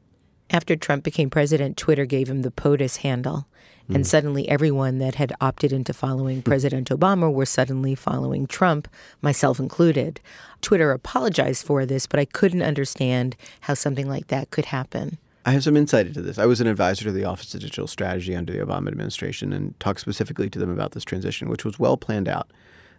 [0.50, 3.46] After Trump became president, Twitter gave him the POTUS handle.
[3.86, 3.96] Hmm.
[3.96, 8.88] And suddenly, everyone that had opted into following President Obama were suddenly following Trump,
[9.22, 10.20] myself included.
[10.60, 15.18] Twitter apologized for this, but I couldn't understand how something like that could happen.
[15.46, 16.38] I have some insight into this.
[16.38, 19.78] I was an advisor to the Office of Digital Strategy under the Obama administration and
[19.80, 22.50] talked specifically to them about this transition, which was well planned out.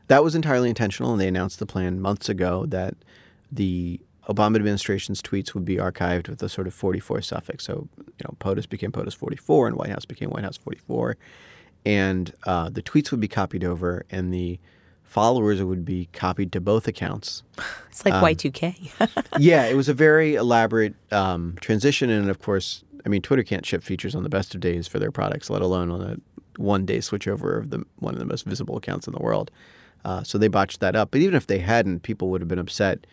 [0.08, 2.96] That was entirely intentional, and they announced the plan months ago that
[3.52, 7.66] the Obama administration's tweets would be archived with a sort of 44 suffix.
[7.66, 11.18] So, you know, POTUS became POTUS 44 and White House became White House 44.
[11.86, 14.60] And uh, the tweets would be copied over and the
[15.04, 17.44] followers would be copied to both accounts
[17.90, 19.28] It's Um, like Y2K.
[19.40, 23.66] yeah, it was a very elaborate um, transition, and of course, I mean, Twitter can't
[23.66, 26.16] ship features on the best of days for their products, let alone on a
[26.62, 29.52] one-day switchover of the one of the most visible accounts in the world.
[30.06, 31.12] Uh, so they botched that up.
[31.12, 33.06] But even if they hadn't, people would have been upset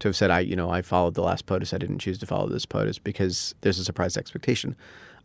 [0.00, 1.72] to have said, "I, you know, I followed the last POTUS.
[1.72, 4.76] I didn't choose to follow this POTUS because there's a surprise expectation."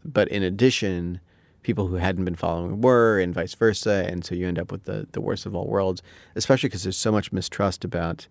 [0.04, 1.20] But in addition,
[1.64, 4.84] people who hadn't been following were, and vice versa, and so you end up with
[4.84, 6.02] the the worst of all worlds.
[6.36, 8.28] Especially because there's so much mistrust about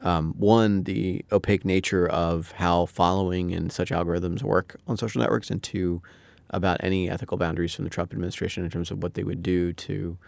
[0.00, 5.50] um, one, the opaque nature of how following and such algorithms work on social networks,
[5.50, 6.02] and two,
[6.50, 9.72] about any ethical boundaries from the Trump administration in terms of what they would do
[9.72, 10.18] to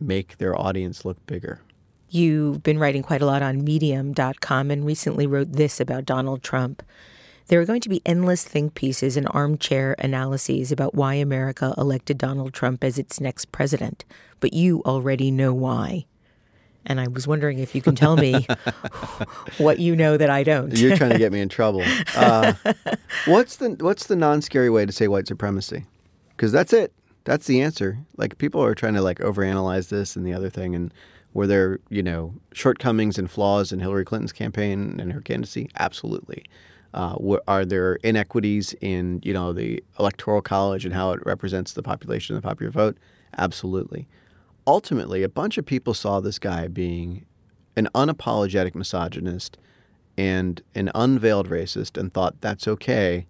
[0.00, 1.60] make their audience look bigger.
[2.10, 6.82] You've been writing quite a lot on medium.com and recently wrote this about Donald Trump.
[7.48, 12.18] There are going to be endless think pieces and armchair analyses about why America elected
[12.18, 14.04] Donald Trump as its next president,
[14.40, 16.04] but you already know why.
[16.84, 18.46] And I was wondering if you can tell me
[19.58, 20.76] what you know that I don't.
[20.76, 21.82] You're trying to get me in trouble.
[22.14, 22.54] Uh,
[23.26, 25.84] what's the what's the non-scary way to say white supremacy?
[26.30, 26.92] Because that's it.
[27.24, 27.98] That's the answer.
[28.16, 30.92] Like people are trying to like overanalyze this and the other thing, and
[31.34, 35.70] were there you know shortcomings and flaws in Hillary Clinton's campaign and her candidacy?
[35.78, 36.44] Absolutely.
[36.94, 41.82] Uh, are there inequities in you know the electoral college and how it represents the
[41.82, 42.96] population and the popular vote?
[43.36, 44.08] Absolutely.
[44.66, 47.24] Ultimately, a bunch of people saw this guy being
[47.76, 49.56] an unapologetic misogynist
[50.16, 53.26] and an unveiled racist and thought that's okay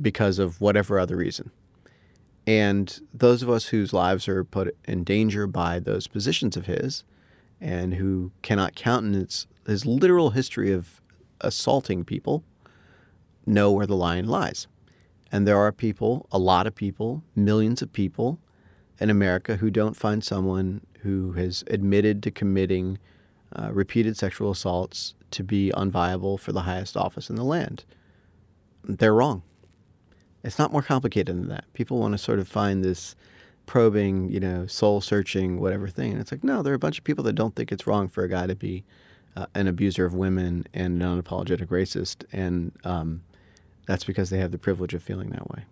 [0.00, 1.50] because of whatever other reason.
[2.46, 7.04] And those of us whose lives are put in danger by those positions of his
[7.60, 11.00] and who cannot countenance his literal history of
[11.40, 12.44] assaulting people
[13.46, 14.66] know where the line lies.
[15.32, 18.38] And there are people, a lot of people, millions of people,
[18.98, 22.98] in America who don't find someone who has admitted to committing
[23.56, 27.84] uh, repeated sexual assaults to be unviable for the highest office in the land.
[28.84, 29.42] They're wrong.
[30.44, 31.64] It's not more complicated than that.
[31.72, 33.14] People want to sort of find this
[33.70, 36.10] probing, you know, soul searching, whatever thing.
[36.10, 38.08] And it's like, no, there are a bunch of people that don't think it's wrong
[38.08, 38.82] for a guy to be
[39.36, 42.24] uh, an abuser of women and an unapologetic racist.
[42.32, 43.22] And um,
[43.86, 45.66] that's because they have the privilege of feeling that way.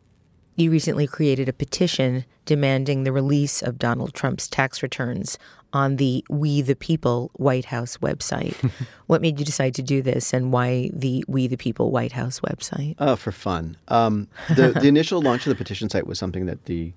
[0.55, 5.37] You recently created a petition demanding the release of Donald Trump's tax returns
[5.73, 8.55] on the We the People White House website.
[9.09, 12.39] what made you decide to do this and why the We the People White House
[12.39, 12.95] website?
[13.01, 13.77] Oh, for fun.
[13.89, 16.93] Um, the, the initial launch of the petition site was something that the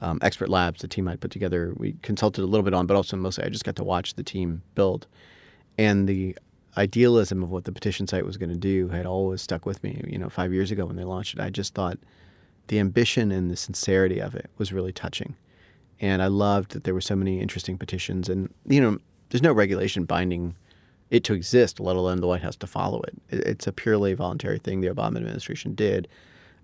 [0.00, 2.96] um, expert labs, the team I put together, we consulted a little bit on, but
[2.96, 5.06] also mostly I just got to watch the team build.
[5.78, 6.36] And the
[6.76, 10.00] idealism of what the petition site was going to do had always stuck with me.
[10.06, 11.98] You know, five years ago when they launched it, I just thought
[12.68, 15.36] the ambition and the sincerity of it was really touching.
[16.00, 18.28] And I loved that there were so many interesting petitions.
[18.28, 18.98] And, you know,
[19.30, 20.56] there's no regulation binding
[21.10, 23.14] it to exist, let alone the White House to follow it.
[23.30, 26.08] It's a purely voluntary thing the Obama administration did.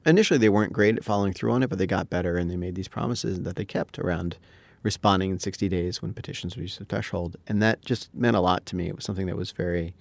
[0.06, 2.56] Initially, they weren't great at following through on it, but they got better and they
[2.56, 4.38] made these promises that they kept around
[4.82, 7.36] responding in 60 days when petitions reached the threshold.
[7.46, 8.88] And that just meant a lot to me.
[8.88, 9.94] It was something that was very,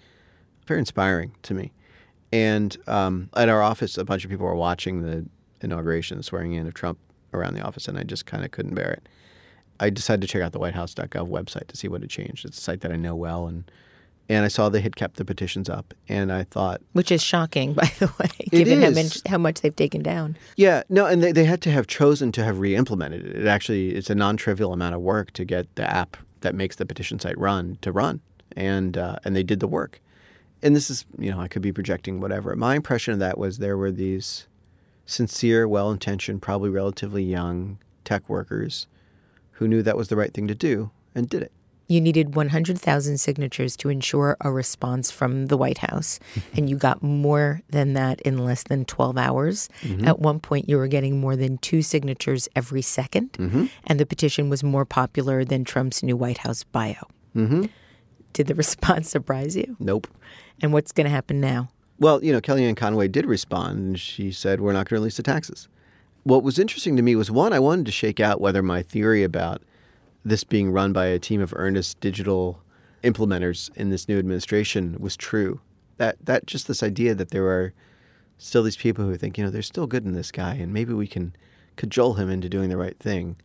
[0.65, 1.71] very inspiring to me.
[2.31, 5.25] And um, at our office, a bunch of people were watching the
[5.61, 6.99] inauguration, the swearing in of Trump
[7.33, 9.09] around the office, and I just kind of couldn't bear it.
[9.79, 12.45] I decided to check out the WhiteHouse.gov website to see what had changed.
[12.45, 13.69] It's a site that I know well, and
[14.29, 17.73] and I saw they had kept the petitions up, and I thought, which is shocking,
[17.73, 20.37] by the way, given how much, how much they've taken down.
[20.55, 23.35] Yeah, no, and they, they had to have chosen to have re-implemented it.
[23.35, 26.85] It actually it's a non-trivial amount of work to get the app that makes the
[26.85, 28.21] petition site run to run,
[28.55, 29.99] and uh, and they did the work.
[30.61, 32.55] And this is, you know, I could be projecting whatever.
[32.55, 34.45] My impression of that was there were these
[35.05, 38.87] sincere, well intentioned, probably relatively young tech workers
[39.53, 41.51] who knew that was the right thing to do and did it.
[41.89, 46.19] You needed 100,000 signatures to ensure a response from the White House,
[46.55, 49.69] and you got more than that in less than 12 hours.
[49.81, 50.07] Mm-hmm.
[50.07, 53.65] At one point, you were getting more than two signatures every 2nd mm-hmm.
[53.85, 57.07] and the petition was more popular than Trump's new White House bio.
[57.35, 57.65] Mm-hmm.
[58.33, 59.75] Did the response surprise you?
[59.79, 60.07] Nope.
[60.61, 61.69] And what's going to happen now?
[61.99, 65.17] Well, you know, Kellyanne Conway did respond, and she said, We're not going to release
[65.17, 65.67] the taxes.
[66.23, 69.23] What was interesting to me was one, I wanted to shake out whether my theory
[69.23, 69.63] about
[70.29, 72.63] this being run by a team of earnest digital
[73.03, 75.61] implementers in this new administration was true.
[75.97, 77.73] That, that just this idea that there are
[78.37, 80.93] still these people who think, you know, there's still good in this guy, and maybe
[80.93, 81.35] we can
[81.75, 83.35] cajole him into doing the right thing.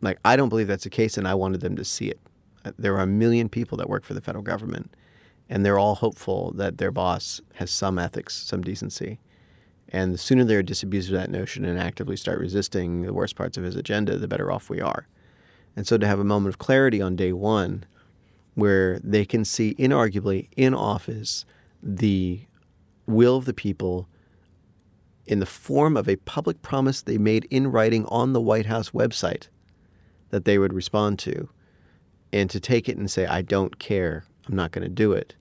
[0.00, 2.20] Like, I don't believe that's the case, and I wanted them to see it.
[2.64, 4.94] Uh, there are a million people that work for the federal government
[5.48, 9.20] and they're all hopeful that their boss has some ethics, some decency.
[9.88, 13.56] And the sooner they're disabused of that notion and actively start resisting the worst parts
[13.56, 15.06] of his agenda, the better off we are.
[15.76, 17.84] And so to have a moment of clarity on day one
[18.54, 21.44] where they can see inarguably in office
[21.82, 22.40] the
[23.06, 24.08] will of the people
[25.26, 28.90] in the form of a public promise they made in writing on the White House
[28.90, 29.48] website
[30.30, 31.48] that they would respond to,
[32.32, 35.34] and to take it and say, I don't care I'm not going to do it,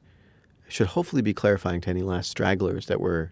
[0.68, 3.32] should hopefully be clarifying to any last stragglers that were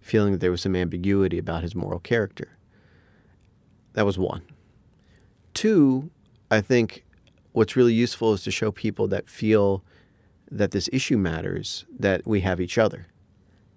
[0.00, 2.58] feeling that there was some ambiguity about his moral character.
[3.94, 4.42] That was one.
[5.54, 6.10] Two,
[6.50, 7.04] I think
[7.52, 9.82] what's really useful is to show people that feel
[10.50, 13.06] that this issue matters that we have each other.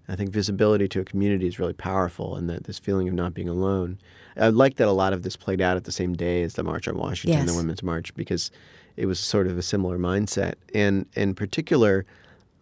[0.08, 3.34] I think visibility to a community is really powerful, and that this feeling of not
[3.34, 3.98] being alone.
[4.36, 6.62] I like that a lot of this played out at the same day as the
[6.62, 7.50] March on Washington, yes.
[7.50, 8.50] the Women's March, because
[8.96, 10.54] it was sort of a similar mindset.
[10.74, 12.06] And in particular,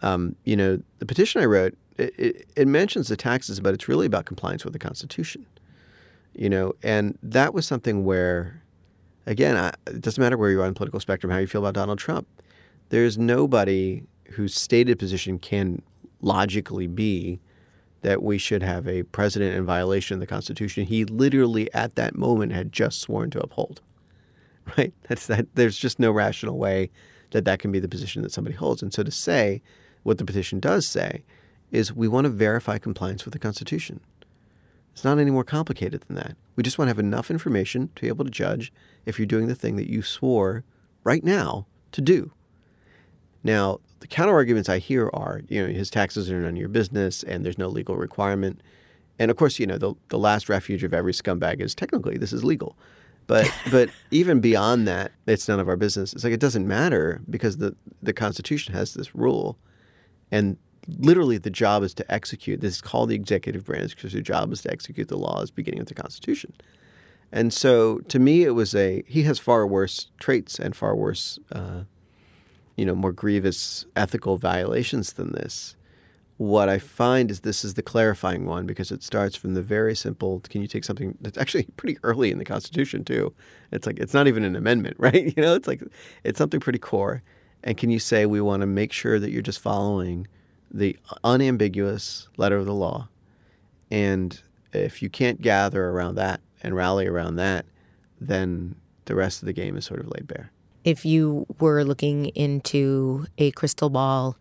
[0.02, 3.88] um, you know, the petition I wrote it, it, it, mentions the taxes, but it's
[3.88, 5.46] really about compliance with the Constitution.
[6.34, 8.60] You know, and that was something where,
[9.26, 11.60] again, I, it doesn't matter where you are on the political spectrum, how you feel
[11.60, 12.26] about Donald Trump.
[12.88, 15.82] There's nobody whose stated position can
[16.20, 17.40] logically be
[18.02, 20.86] that we should have a president in violation of the Constitution.
[20.86, 23.80] He literally, at that moment, had just sworn to uphold.
[24.78, 24.92] right?
[25.08, 25.46] That's that.
[25.54, 26.90] There's just no rational way
[27.30, 28.82] that that can be the position that somebody holds.
[28.82, 29.62] And so to say
[30.02, 31.24] what the petition does say
[31.70, 34.00] is we want to verify compliance with the Constitution.
[34.96, 36.38] It's not any more complicated than that.
[36.56, 38.72] We just want to have enough information to be able to judge
[39.04, 40.64] if you're doing the thing that you swore
[41.04, 42.32] right now to do.
[43.44, 46.70] Now, the counter arguments I hear are, you know, his taxes are none of your
[46.70, 48.62] business and there's no legal requirement.
[49.18, 52.32] And of course, you know, the, the last refuge of every scumbag is technically this
[52.32, 52.74] is legal.
[53.26, 56.14] But but even beyond that, it's none of our business.
[56.14, 59.58] It's like it doesn't matter because the the Constitution has this rule,
[60.30, 60.56] and
[60.88, 62.60] literally the job is to execute.
[62.60, 65.80] This is called the executive branch because the job is to execute the laws beginning
[65.80, 66.52] with the Constitution.
[67.32, 71.38] And so to me, it was a, he has far worse traits and far worse,
[71.52, 71.82] uh,
[72.76, 75.74] you know, more grievous ethical violations than this.
[76.36, 79.96] What I find is this is the clarifying one because it starts from the very
[79.96, 83.34] simple can you take something that's actually pretty early in the Constitution, too?
[83.72, 85.34] It's like, it's not even an amendment, right?
[85.36, 85.82] You know, it's like,
[86.22, 87.22] it's something pretty core.
[87.64, 90.28] And can you say we want to make sure that you're just following
[90.70, 93.08] the unambiguous letter of the law?
[93.90, 94.40] And
[94.72, 97.66] if you can't gather around that and rally around that,
[98.20, 100.50] then the rest of the game is sort of laid bare.
[100.84, 104.36] If you were looking into a crystal ball,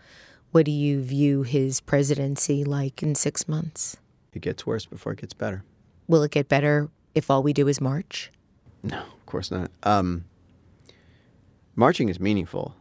[0.52, 3.98] what do you view his presidency like in six months?
[4.34, 5.64] It gets worse before it gets better.
[6.08, 8.32] Will it get better if all we do is march?
[8.84, 9.72] No, of course not.
[9.84, 10.26] Um,
[11.76, 12.76] marching is meaningful.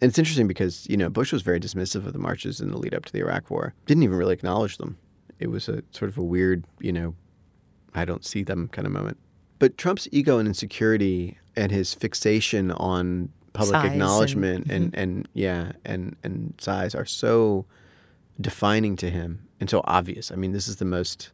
[0.00, 2.78] And it's interesting because, you know, Bush was very dismissive of the marches in the
[2.78, 3.74] lead up to the Iraq War.
[3.86, 4.96] Didn't even really acknowledge them.
[5.40, 7.14] It was a sort of a weird, you know,
[7.94, 9.18] I don't see them kind of moment.
[9.58, 15.28] But Trump's ego and insecurity and his fixation on public Size acknowledgement and- and, and,
[15.34, 17.66] yeah and and size are so
[18.40, 20.30] defining to him and so obvious.
[20.30, 21.32] I mean, this is the most,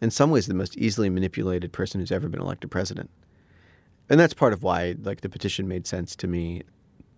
[0.00, 3.10] in some ways, the most easily manipulated person who's ever been elected president,
[4.08, 6.62] and that's part of why like the petition made sense to me.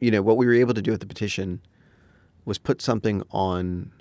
[0.00, 1.60] You know, what we were able to do with the petition
[2.44, 3.92] was put something on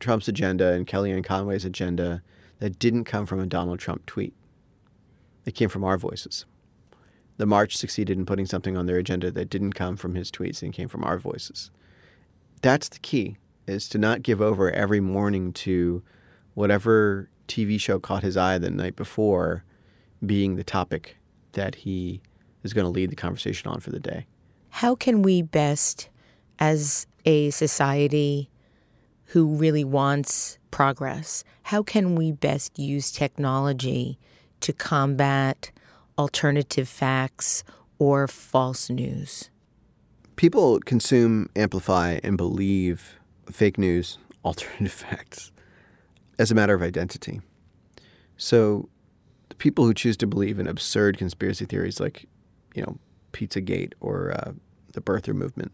[0.00, 2.22] Trump's agenda and Kellyanne Conway's agenda
[2.58, 4.34] that didn't come from a Donald Trump tweet.
[5.46, 6.44] It came from our voices
[7.36, 10.62] the march succeeded in putting something on their agenda that didn't come from his tweets
[10.62, 11.70] and came from our voices.
[12.62, 13.36] That's the key
[13.66, 16.02] is to not give over every morning to
[16.54, 19.64] whatever TV show caught his eye the night before
[20.24, 21.16] being the topic
[21.52, 22.20] that he
[22.62, 24.26] is going to lead the conversation on for the day.
[24.78, 26.08] How can we best,
[26.58, 28.50] as a society
[29.26, 34.18] who really wants progress, how can we best use technology
[34.58, 35.70] to combat
[36.18, 37.62] alternative facts
[38.00, 39.48] or false news?
[40.34, 45.52] People consume, amplify, and believe fake news, alternative facts,
[46.36, 47.40] as a matter of identity.
[48.36, 48.88] So,
[49.50, 52.26] the people who choose to believe in absurd conspiracy theories like,
[52.74, 52.98] you know,
[53.34, 54.52] Pizzagate or uh,
[54.94, 55.72] the birther movement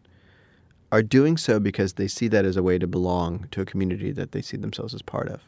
[0.92, 4.10] are doing so because they see that as a way to belong to a community
[4.10, 5.42] that they see themselves as part of.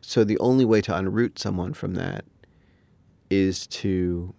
[0.00, 2.24] So, the only way to unroot someone from that
[3.30, 4.34] is to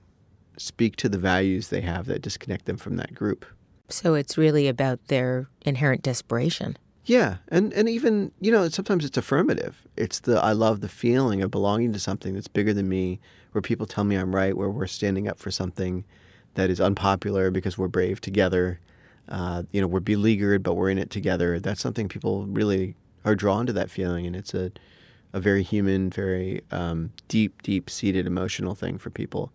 [0.58, 3.46] speak to the values they have that disconnect them from that group.
[3.90, 6.78] So it's really about their inherent desperation.
[7.06, 9.88] Yeah, and and even you know sometimes it's affirmative.
[9.98, 13.20] It's the I love the feeling of belonging to something that's bigger than me,
[13.52, 16.06] where people tell me I'm right, where we're standing up for something
[16.60, 18.80] that is unpopular because we're brave together.
[19.30, 21.60] Uh, you know, we're beleaguered, but we're in it together.
[21.60, 24.72] That's something people really are drawn to that feeling, and it's a
[25.32, 29.52] a very human, very um, deep, deep seated emotional thing for people.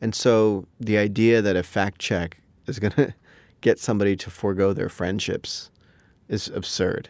[0.00, 3.14] And so the idea that a fact check is going to
[3.60, 5.70] get somebody to forego their friendships
[6.28, 7.08] is absurd.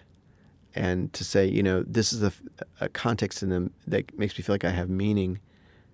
[0.76, 2.32] And to say, you know, this is a,
[2.80, 5.40] a context in them that makes me feel like I have meaning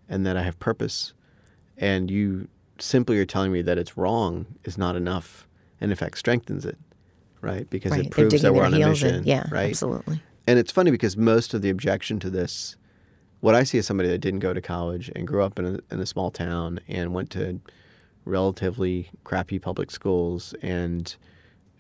[0.08, 1.14] and that I have purpose,
[1.78, 2.48] and you
[2.82, 5.46] simply you're telling me that it's wrong is not enough,
[5.80, 6.78] and in fact strengthens it,
[7.40, 7.68] right?
[7.70, 8.06] Because right.
[8.06, 9.24] it proves that we're on a mission.
[9.24, 9.70] Yeah, right?
[9.70, 10.22] absolutely.
[10.46, 12.76] And it's funny because most of the objection to this,
[13.40, 15.94] what I see is somebody that didn't go to college and grew up in a,
[15.94, 17.60] in a small town and went to
[18.24, 21.16] relatively crappy public schools and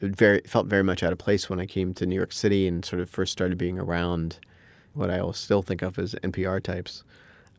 [0.00, 2.66] it very felt very much out of place when I came to New York City
[2.66, 4.38] and sort of first started being around
[4.94, 7.04] what I will still think of as NPR types.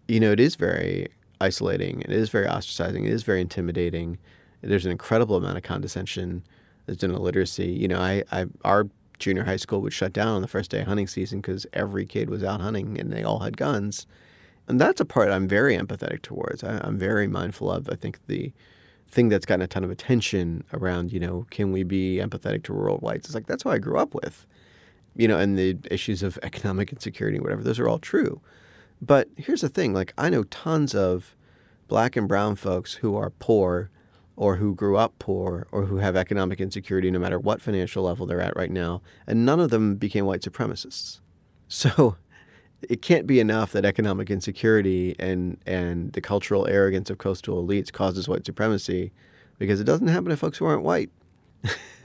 [0.08, 1.08] You know, it is very
[1.42, 2.02] isolating.
[2.02, 3.06] It is very ostracizing.
[3.06, 4.18] It is very intimidating.
[4.62, 6.44] There's an incredible amount of condescension.
[6.86, 7.68] There's an illiteracy.
[7.68, 8.88] You know, I, I our
[9.20, 12.06] junior high school would shut down on the first day of hunting season because every
[12.06, 14.08] kid was out hunting and they all had guns.
[14.68, 16.64] And that's a part I'm very empathetic towards.
[16.64, 17.90] I, I'm very mindful of.
[17.90, 18.52] I think the
[19.08, 22.74] thing that's gotten a ton of attention around, you know, can we be empathetic to
[22.74, 23.26] rural whites?
[23.26, 24.46] It's like that's what I grew up with,
[25.16, 27.64] you know, and the issues of economic insecurity, whatever.
[27.64, 28.42] Those are all true.
[29.02, 31.36] But here's the thing: like I know tons of
[31.88, 33.90] black and brown folks who are poor,
[34.36, 38.26] or who grew up poor, or who have economic insecurity, no matter what financial level
[38.26, 41.20] they're at right now, and none of them became white supremacists.
[41.74, 42.18] So
[42.82, 47.94] it can't be enough that economic insecurity and and the cultural arrogance of coastal elites
[47.94, 49.14] causes white supremacy,
[49.58, 51.10] because it doesn't happen to folks who aren't white.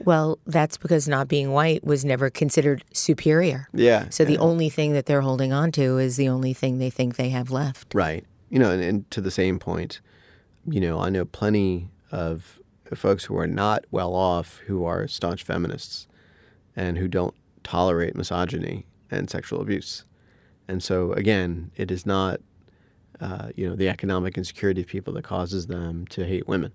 [0.04, 3.68] Well, that's because not being white was never considered superior.
[3.72, 4.08] Yeah.
[4.10, 7.16] So the only thing that they're holding on to is the only thing they think
[7.16, 7.94] they have left.
[7.94, 8.24] Right.
[8.50, 10.00] You know, and, and to the same point,
[10.68, 12.60] you know, I know plenty of
[12.94, 16.06] folks who are not well off who are staunch feminists
[16.76, 17.34] and who don't
[17.64, 20.04] tolerate misogyny and sexual abuse.
[20.68, 22.40] And so, again, it is not
[23.20, 26.72] uh, you know, the economic insecurity of people that causes them to hate women,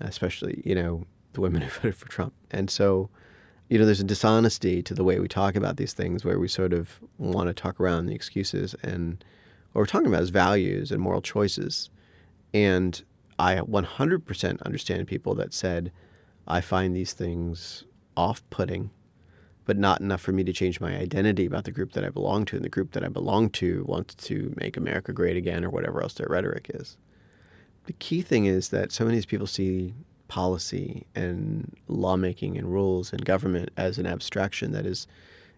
[0.00, 1.04] especially, you know,
[1.34, 2.32] the women who voted for Trump.
[2.50, 3.10] And so,
[3.68, 6.48] you know, there's a dishonesty to the way we talk about these things where we
[6.48, 9.24] sort of want to talk around the excuses and
[9.74, 11.90] what we're talking about is values and moral choices.
[12.54, 13.02] And
[13.40, 15.90] I 100% understand people that said,
[16.46, 17.82] I find these things
[18.16, 18.90] off putting,
[19.64, 22.44] but not enough for me to change my identity about the group that I belong
[22.46, 22.56] to.
[22.56, 26.00] And the group that I belong to wants to make America great again or whatever
[26.00, 26.96] else their rhetoric is.
[27.86, 29.92] The key thing is that so many of these people see
[30.34, 35.06] policy and lawmaking and rules and government as an abstraction that is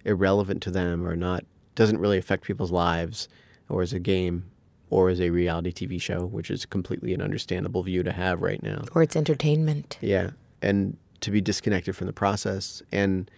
[0.04, 1.42] irrelevant to them or not
[1.76, 3.26] doesn't really affect people's lives
[3.70, 4.44] or as a game
[4.90, 8.62] or as a reality TV show, which is completely an understandable view to have right
[8.62, 8.84] now.
[8.94, 9.96] Or it's entertainment.
[10.02, 10.32] Yeah.
[10.60, 12.82] And to be disconnected from the process.
[12.92, 13.30] And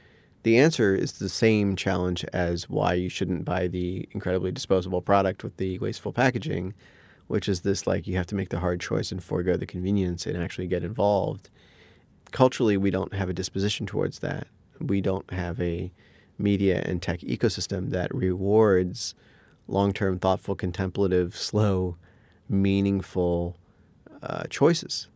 [0.43, 5.45] the answer is the same challenge as why you shouldn't buy the incredibly disposable product
[5.45, 6.75] with the wasteful packaging,
[7.29, 10.27] which is this like you have to make the hard choice and forego the convenience
[10.27, 11.49] and actually get involved.
[12.31, 14.49] Culturally, we don't have a disposition towards that.
[14.81, 15.93] We don't have a
[16.39, 19.15] media and tech ecosystem that rewards
[19.67, 21.97] long term, thoughtful, contemplative, slow,
[22.49, 23.57] meaningful
[24.23, 25.09] uh, choices.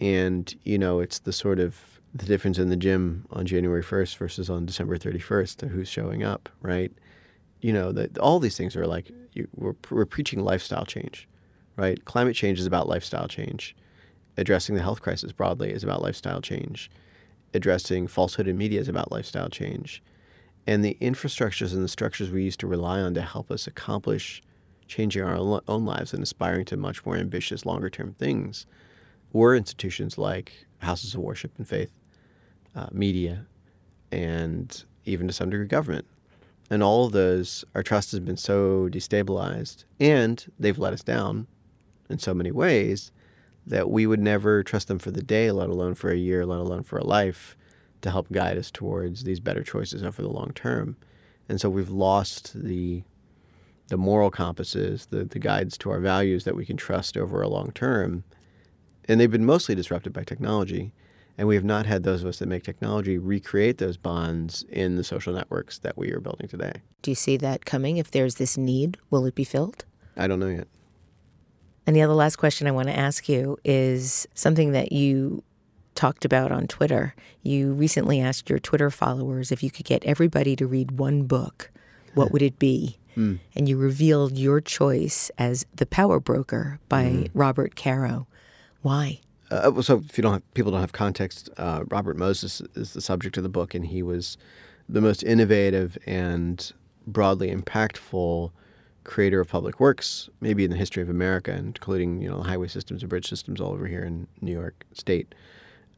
[0.00, 4.16] And, you know, it's the sort of the difference in the gym on January 1st
[4.16, 6.92] versus on December 31st who's showing up, right?
[7.60, 11.28] You know, that all these things are like, you, we're, we're preaching lifestyle change,
[11.76, 12.04] right?
[12.04, 13.76] Climate change is about lifestyle change.
[14.36, 16.90] Addressing the health crisis broadly is about lifestyle change.
[17.52, 20.02] Addressing falsehood in media is about lifestyle change
[20.66, 24.42] and the infrastructures and the structures we used to rely on to help us accomplish
[24.86, 28.66] changing our own lives and aspiring to much more ambitious, longer term things
[29.32, 31.92] were institutions like houses of worship and faith,
[32.74, 33.46] uh, media,
[34.10, 36.06] and even to some degree government.
[36.68, 41.46] And all of those, our trust has been so destabilized and they've let us down
[42.10, 43.12] in so many ways
[43.66, 46.58] that we would never trust them for the day, let alone for a year, let
[46.58, 47.56] alone for a life
[48.02, 50.96] to help guide us towards these better choices over the long term.
[51.48, 53.02] And so we've lost the
[53.88, 57.48] the moral compasses, the, the guides to our values that we can trust over a
[57.48, 58.22] long term.
[59.08, 60.92] And they've been mostly disrupted by technology.
[61.36, 64.94] And we have not had those of us that make technology recreate those bonds in
[64.94, 66.82] the social networks that we are building today.
[67.02, 67.96] Do you see that coming?
[67.96, 69.84] If there's this need, will it be filled?
[70.16, 70.68] I don't know yet.
[71.86, 75.42] And the other last question I want to ask you is something that you
[75.94, 77.14] talked about on Twitter.
[77.42, 81.70] You recently asked your Twitter followers if you could get everybody to read one book,
[82.14, 82.98] what would it be?
[83.16, 83.40] Mm.
[83.56, 87.30] And you revealed your choice as The Power Broker by mm.
[87.34, 88.26] Robert Caro.
[88.82, 89.20] Why?
[89.50, 93.00] Uh, so, if you don't have, people don't have context, uh, Robert Moses is the
[93.00, 94.38] subject of the book, and he was
[94.88, 96.72] the most innovative and
[97.06, 98.52] broadly impactful
[99.04, 102.68] creator of public works, maybe in the history of America, including you know the highway
[102.68, 105.34] systems and bridge systems all over here in New York State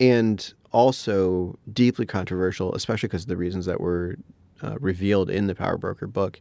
[0.03, 4.17] and also deeply controversial, especially because of the reasons that were
[4.63, 6.41] uh, revealed in the Power Broker book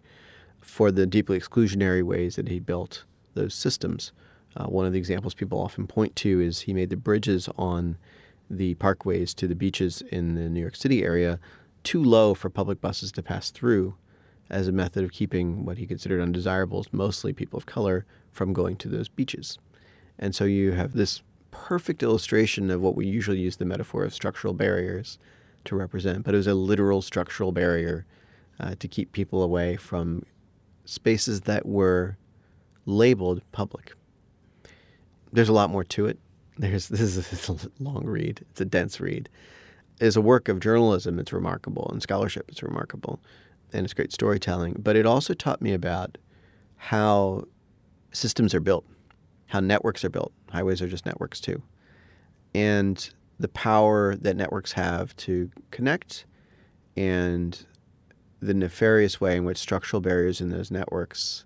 [0.61, 3.03] for the deeply exclusionary ways that he built
[3.35, 4.11] those systems.
[4.55, 7.97] Uh, one of the examples people often point to is he made the bridges on
[8.49, 11.39] the parkways to the beaches in the New York City area
[11.83, 13.95] too low for public buses to pass through
[14.51, 18.75] as a method of keeping what he considered undesirables, mostly people of color, from going
[18.75, 19.57] to those beaches.
[20.19, 24.13] And so you have this perfect illustration of what we usually use the metaphor of
[24.13, 25.17] structural barriers
[25.65, 28.05] to represent, but it was a literal structural barrier
[28.59, 30.23] uh, to keep people away from
[30.85, 32.17] spaces that were
[32.85, 33.93] labeled public.
[35.31, 36.19] There's a lot more to it.
[36.57, 38.45] There's this is a long read.
[38.51, 39.29] It's a dense read.
[40.01, 43.19] As a work of journalism, it's remarkable, and scholarship, it's remarkable,
[43.73, 44.75] and it's great storytelling.
[44.79, 46.17] But it also taught me about
[46.75, 47.45] how
[48.11, 48.85] systems are built
[49.51, 50.31] how networks are built.
[50.49, 51.61] Highways are just networks too.
[52.55, 56.25] And the power that networks have to connect
[56.95, 57.65] and
[58.39, 61.43] the nefarious way in which structural barriers in those networks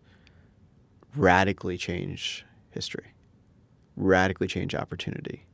[1.15, 3.07] radically change history,
[3.95, 5.47] radically change opportunity,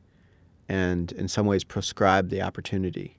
[0.68, 3.18] and in some ways proscribe the opportunity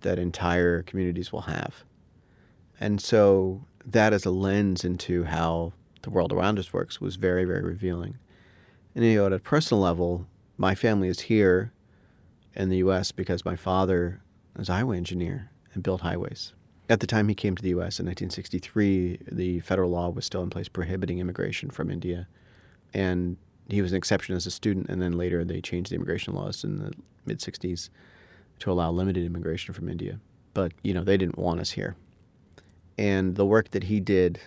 [0.00, 1.84] that entire communities will have.
[2.80, 5.72] And so that as a lens into how
[6.02, 8.18] the world around us works was very, very revealing.
[8.94, 11.72] And you know, at a personal level, my family is here
[12.54, 13.12] in the U.S.
[13.12, 14.20] because my father
[14.56, 16.52] was a highway engineer and built highways.
[16.88, 17.98] At the time he came to the U.S.
[17.98, 22.28] in 1963, the federal law was still in place prohibiting immigration from India,
[22.92, 23.36] and
[23.68, 24.88] he was an exception as a student.
[24.90, 26.92] And then later they changed the immigration laws in the
[27.24, 27.88] mid 60s
[28.60, 30.20] to allow limited immigration from India.
[30.52, 31.96] But you know they didn't want us here,
[32.98, 34.40] and the work that he did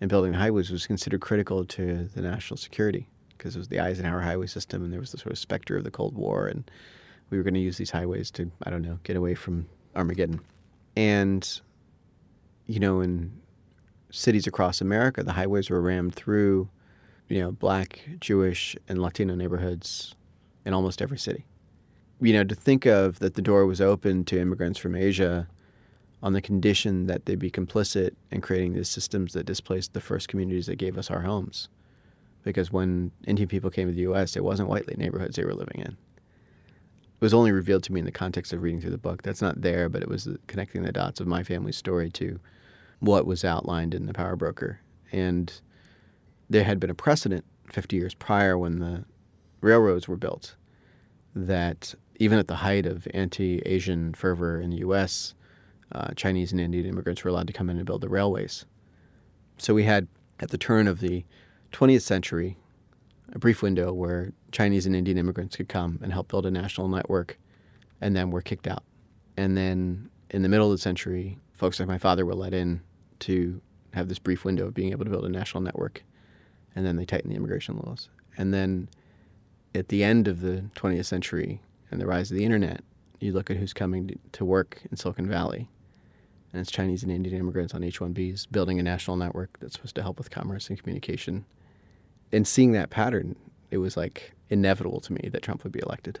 [0.00, 4.20] in building highways was considered critical to the national security because it was the Eisenhower
[4.20, 6.70] highway system and there was the sort of specter of the Cold War and
[7.30, 10.40] we were going to use these highways to, I don't know, get away from Armageddon.
[10.96, 11.60] And,
[12.66, 13.32] you know, in
[14.10, 16.68] cities across America, the highways were rammed through,
[17.28, 20.14] you know, black, Jewish, and Latino neighborhoods
[20.64, 21.44] in almost every city.
[22.20, 25.48] You know, to think of that the door was open to immigrants from Asia
[26.24, 30.26] on the condition that they be complicit in creating these systems that displaced the first
[30.26, 31.68] communities that gave us our homes.
[32.42, 35.80] Because when Indian people came to the U.S., it wasn't white neighborhoods they were living
[35.80, 35.92] in.
[35.92, 39.22] It was only revealed to me in the context of reading through the book.
[39.22, 42.40] That's not there, but it was connecting the dots of my family's story to
[43.00, 44.80] what was outlined in the Power Broker.
[45.12, 45.52] And
[46.48, 49.04] there had been a precedent 50 years prior when the
[49.60, 50.56] railroads were built
[51.34, 55.34] that even at the height of anti Asian fervor in the U.S.,
[55.94, 58.64] uh, Chinese and Indian immigrants were allowed to come in and build the railways.
[59.58, 60.08] So we had,
[60.40, 61.24] at the turn of the
[61.72, 62.56] 20th century,
[63.32, 66.88] a brief window where Chinese and Indian immigrants could come and help build a national
[66.88, 67.38] network,
[68.00, 68.82] and then were kicked out.
[69.36, 72.82] And then in the middle of the century, folks like my father were let in
[73.20, 73.60] to
[73.92, 76.02] have this brief window of being able to build a national network,
[76.74, 78.08] and then they tightened the immigration laws.
[78.36, 78.88] And then
[79.74, 82.82] at the end of the 20th century and the rise of the internet,
[83.20, 85.68] you look at who's coming to work in Silicon Valley
[86.54, 90.02] and it's Chinese and Indian immigrants on H-1Bs building a national network that's supposed to
[90.02, 91.44] help with commerce and communication.
[92.30, 93.34] And seeing that pattern,
[93.72, 96.20] it was like inevitable to me that Trump would be elected.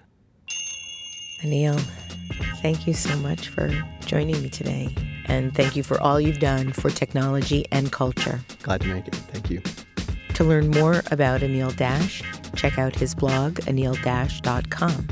[1.40, 1.80] Anil,
[2.60, 3.70] thank you so much for
[4.06, 4.92] joining me today.
[5.26, 8.40] And thank you for all you've done for technology and culture.
[8.64, 9.14] Glad to make it.
[9.14, 9.62] Thank you.
[10.34, 12.24] To learn more about Anil Dash,
[12.56, 15.06] check out his blog, anildash.com.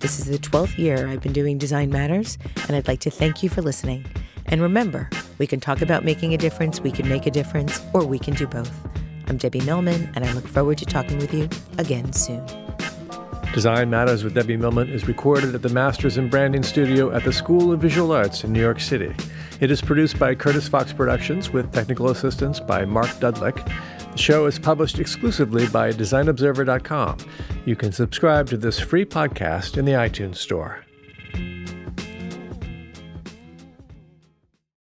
[0.00, 2.36] This is the 12th year I've been doing Design Matters,
[2.66, 4.04] and I'd like to thank you for listening.
[4.50, 8.04] And remember, we can talk about making a difference, we can make a difference, or
[8.04, 8.72] we can do both.
[9.28, 11.48] I'm Debbie Millman, and I look forward to talking with you
[11.78, 12.44] again soon.
[13.54, 17.32] Design Matters with Debbie Millman is recorded at the Masters in Branding Studio at the
[17.32, 19.14] School of Visual Arts in New York City.
[19.60, 23.64] It is produced by Curtis Fox Productions with technical assistance by Mark Dudlick.
[24.12, 27.18] The show is published exclusively by DesignObserver.com.
[27.66, 30.84] You can subscribe to this free podcast in the iTunes Store.